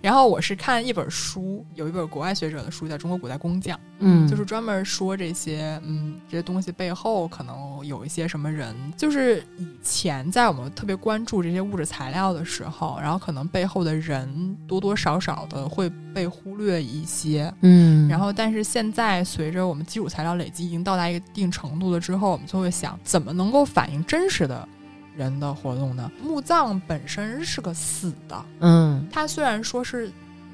[0.00, 8.74] 然后我是看一本书，有一本国外学者的书叫《中国古代工匠》，嗯，就是专门说这些，嗯，这些东西背后可能有一些什么人。
[8.96, 17.52] 就是以前在我们特别关注这些物质材料的时候，然后可能背后的人多多少少的会被忽略一些。
[17.62, 24.68] 嗯，然后，但是现在随着我们基础材料累积已经到达一个一定程度了之后，我们就会想，怎么能够反映真实的
[25.16, 26.10] 人的活动呢？
[26.22, 30.10] 墓葬本身是个死的，嗯它虽然说是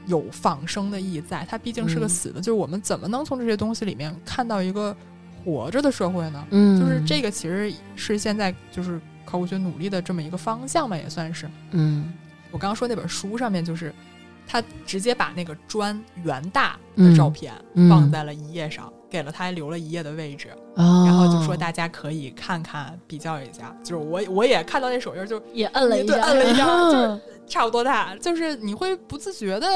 [0.06, 4.96] 有仿生的意义在，它毕竟是个嗯死的，就是我们怎么能从这些东西里面看到一个
[5.44, 6.46] 活着的社会呢？
[6.50, 11.48] 嗯，就是这个其实是现在就是考古学努力的这么一个方向吧，也算是。
[11.72, 12.12] 嗯
[12.50, 13.94] 我刚刚说那本书上面就是。
[14.46, 23.72] 他直接把那个砖原大的照片嗯放在了一页上，给了他还留了一页的位置，哦，然后就说大家可以看看比较一下。
[23.84, 29.68] 就是我我也看到那手印，就也摁了一下，摁了一下，就是啊差不多大，就是你会不自觉的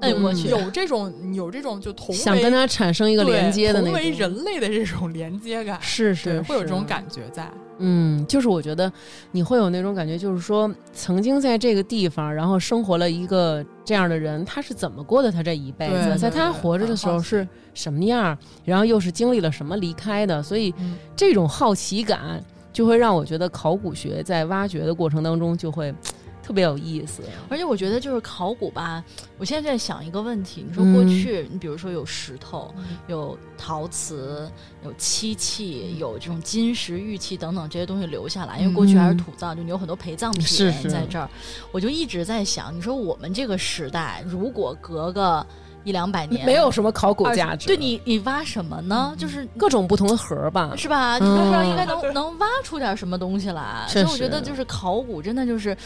[0.00, 0.48] 摁过去。
[0.48, 3.94] 有这种有这种就同想跟他产生一个连接的那种。
[3.94, 7.48] 同为，人类的这种连接感，是是对，会有这种感觉在。
[7.82, 8.92] 嗯，就是我觉得
[9.30, 15.32] 你会有那种感觉，就是说曾经在这个地方，然后生活了一个这样的人，他是怎么过的？
[15.32, 20.96] 他这一辈子，在他活着的时候是什么样儿，然后又是经历了什么离开的，所以嗯。
[21.16, 22.42] 这种好奇感
[22.72, 25.94] 就会让我觉得考古学在挖掘的过程当中就会
[26.42, 27.22] 特别有意思。
[27.50, 29.04] 而且我觉得就是考古吧，
[29.36, 30.94] 我现在在想一个问题，你说嗯。
[30.94, 32.72] 过去，你比如说有石头、
[33.06, 34.50] 有陶瓷、
[34.82, 41.28] 有漆器、有这种金石、玉器等等这些东西留下来，因为过去还是土葬，就你有很多陪葬品在这儿。
[41.70, 45.46] 我就一直在想，你说我们这个时代，如果隔个
[45.84, 49.14] 一两百年，没有什么考古价值，对你你挖什么呢？
[49.18, 50.72] 就是各种不同的盒儿吧。
[50.76, 51.18] 是吧？
[51.18, 53.84] 你不知道嗯应该能、能挖出点什么东西来。
[53.88, 55.76] 所以我觉得就是考古真的就是。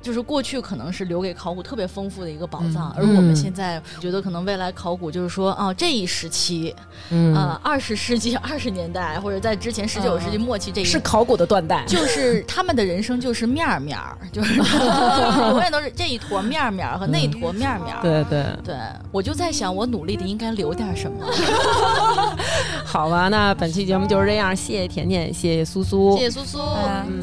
[0.00, 6.74] 就是过去可能是留给考古特别丰富的一个宝藏，嗯而我们嗯现在觉得可能未来考古就是说啊这一时期，
[7.10, 10.84] 嗯，啊二十世纪二十年代或者在之前十九世纪末期这一。
[10.84, 11.84] 是考古的断代。
[11.86, 14.54] 就 是他们的人生就是面儿面儿，就是
[15.50, 18.02] 永远都是这一坨面儿面儿和那一坨面儿面儿。
[18.02, 18.76] 对对，对，
[19.12, 21.26] 我就在想，我努力的应该留点什么。
[22.84, 26.58] 好吧，那本期节目就是这样，谢谢甜甜，谢谢苏苏，谢谢苏苏，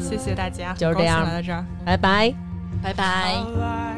[0.00, 1.64] 谢谢大家，就是这样来到这儿。
[1.84, 2.45] 拜拜。
[2.86, 3.95] 拜拜。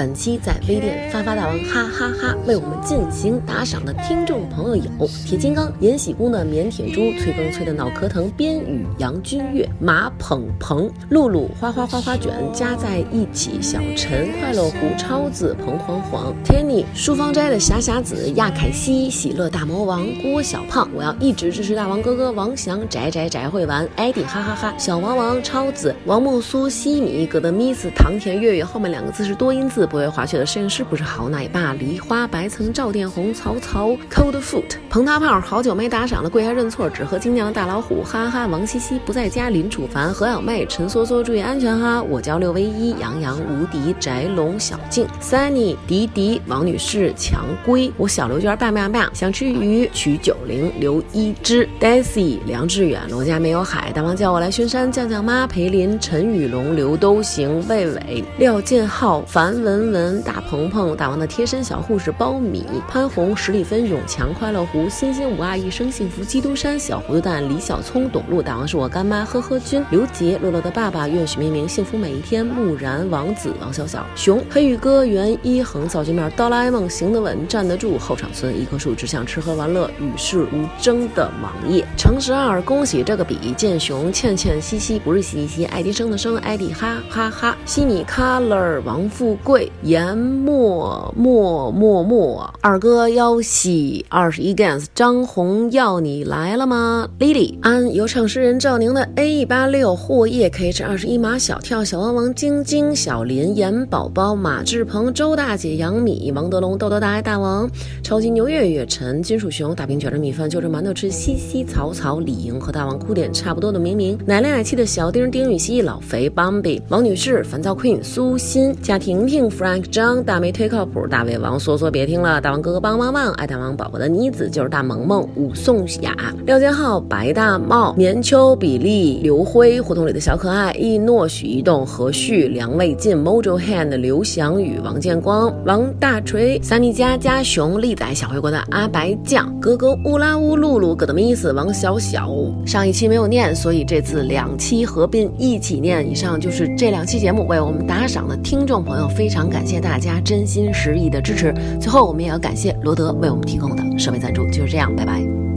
[0.00, 38.46] 本期在微店发发大王哈哈哈为我们进行打赏的听众朋友有铁金刚、延禧宫的腼腆猪、催更催的脑壳疼、边雨、杨君月、马捧鹏、露露、花花花花卷加在一起、小陈、快乐狐、超子、彭黄黄、Tenny、书芳斋的霞霞子、亚凯西、喜乐大魔王、郭小胖，我要一直支持大王哥哥王翔、宅宅宅会玩、艾迪哈哈哈、小王王、超子、王木苏、西米、葛德米斯、唐田月月，后面两个字是多音字，不会滑雪的摄影师不是好奶爸、梨花白层、赵殿红、曹操、Cold Foot、彭大炮，好久没打赏了，跪下认错，只喝精酿大老虎，哈哈！
[38.46, 42.00] 王西西不在家，林楚凡、何小妹、陈梭梭，注意安全哈！
[42.00, 89.59] 我叫六 V 一，杨洋、无敌、翟龙、小静、Sunny、迪迪、王女士、强龟，我小刘娟棒棒棒，想吃鱼，曲九零、刘一枝、Daisy、梁志远、罗家没有海，大王叫我来巡山，酱酱妈、裴林、陈雨龙、刘都行、魏伟、廖建浩、樊文文文、大鹏鹏、大王的贴身小护士苞米、潘红、史蒂芬、永强、快乐狐、欣欣五阿一生幸福、基督山、小糊涂蛋、李小聪、董路，大王是我干妈，呵呵君、刘杰、乐乐的爸爸，愿许明明幸福每一天，木然、王子、王小小、熊、黑羽哥、袁一恒、造句面、哆啦 A 梦行得稳，站得住，后场村一棵树只想吃喝玩乐，与世无争的芒叶，程十二，恭喜这个比剑雄、倩倩、西西不是西西，爱迪生的生，艾迪哈哈哈，西米 color，王富贵。
[89.60, 107.68] 慧、严默默默默、二哥幺喜、二十一 Gans、张红要你来了吗？Lily、安、有唱诗人赵宁的 A 一八六、霍叶 KH 二十一马小跳、小汪汪、晶晶、小林、严宝宝、马志鹏、周大姐、杨米、王德龙、豆豆大爱大王、
[108.02, 126.14] 超级牛月月、陈金属熊、大饼卷着米饭就着馒头吃、西西草草、李莹和大王哭点差不多的明明、奶奶奶气的小丁、丁禹兮、老肥、Bambi、王女士、烦躁 Queen、苏欣、贾婷婷、Frank 张、大梅忒靠谱、大胃王、梭梭别听了、大王哥哥帮帮忙、爱大王宝宝的妮子就是大萌萌、武颂雅、
[126.46, 142.30] 廖建浩、白大茂、年秋、比利、刘辉、胡同里的小可爱、一诺、许一动、何旭、梁卫进、Mojo Hand、刘翔宇、王建光、王大锤、三米加、加熊、立仔、小回国的阿白酱、格格乌拉乌、露露、葛德米斯、王小小。
[142.66, 146.08] 上一期没有念，所以这次两期合并一起念。
[146.10, 151.54] 以上就是这两期节目为我们打赏的听众朋友，非常感谢大家真心实意的支持。
[151.80, 154.44] 最后，我们也要感谢罗德为我们提供的设备赞助。
[154.50, 155.49] 就是这样，拜拜。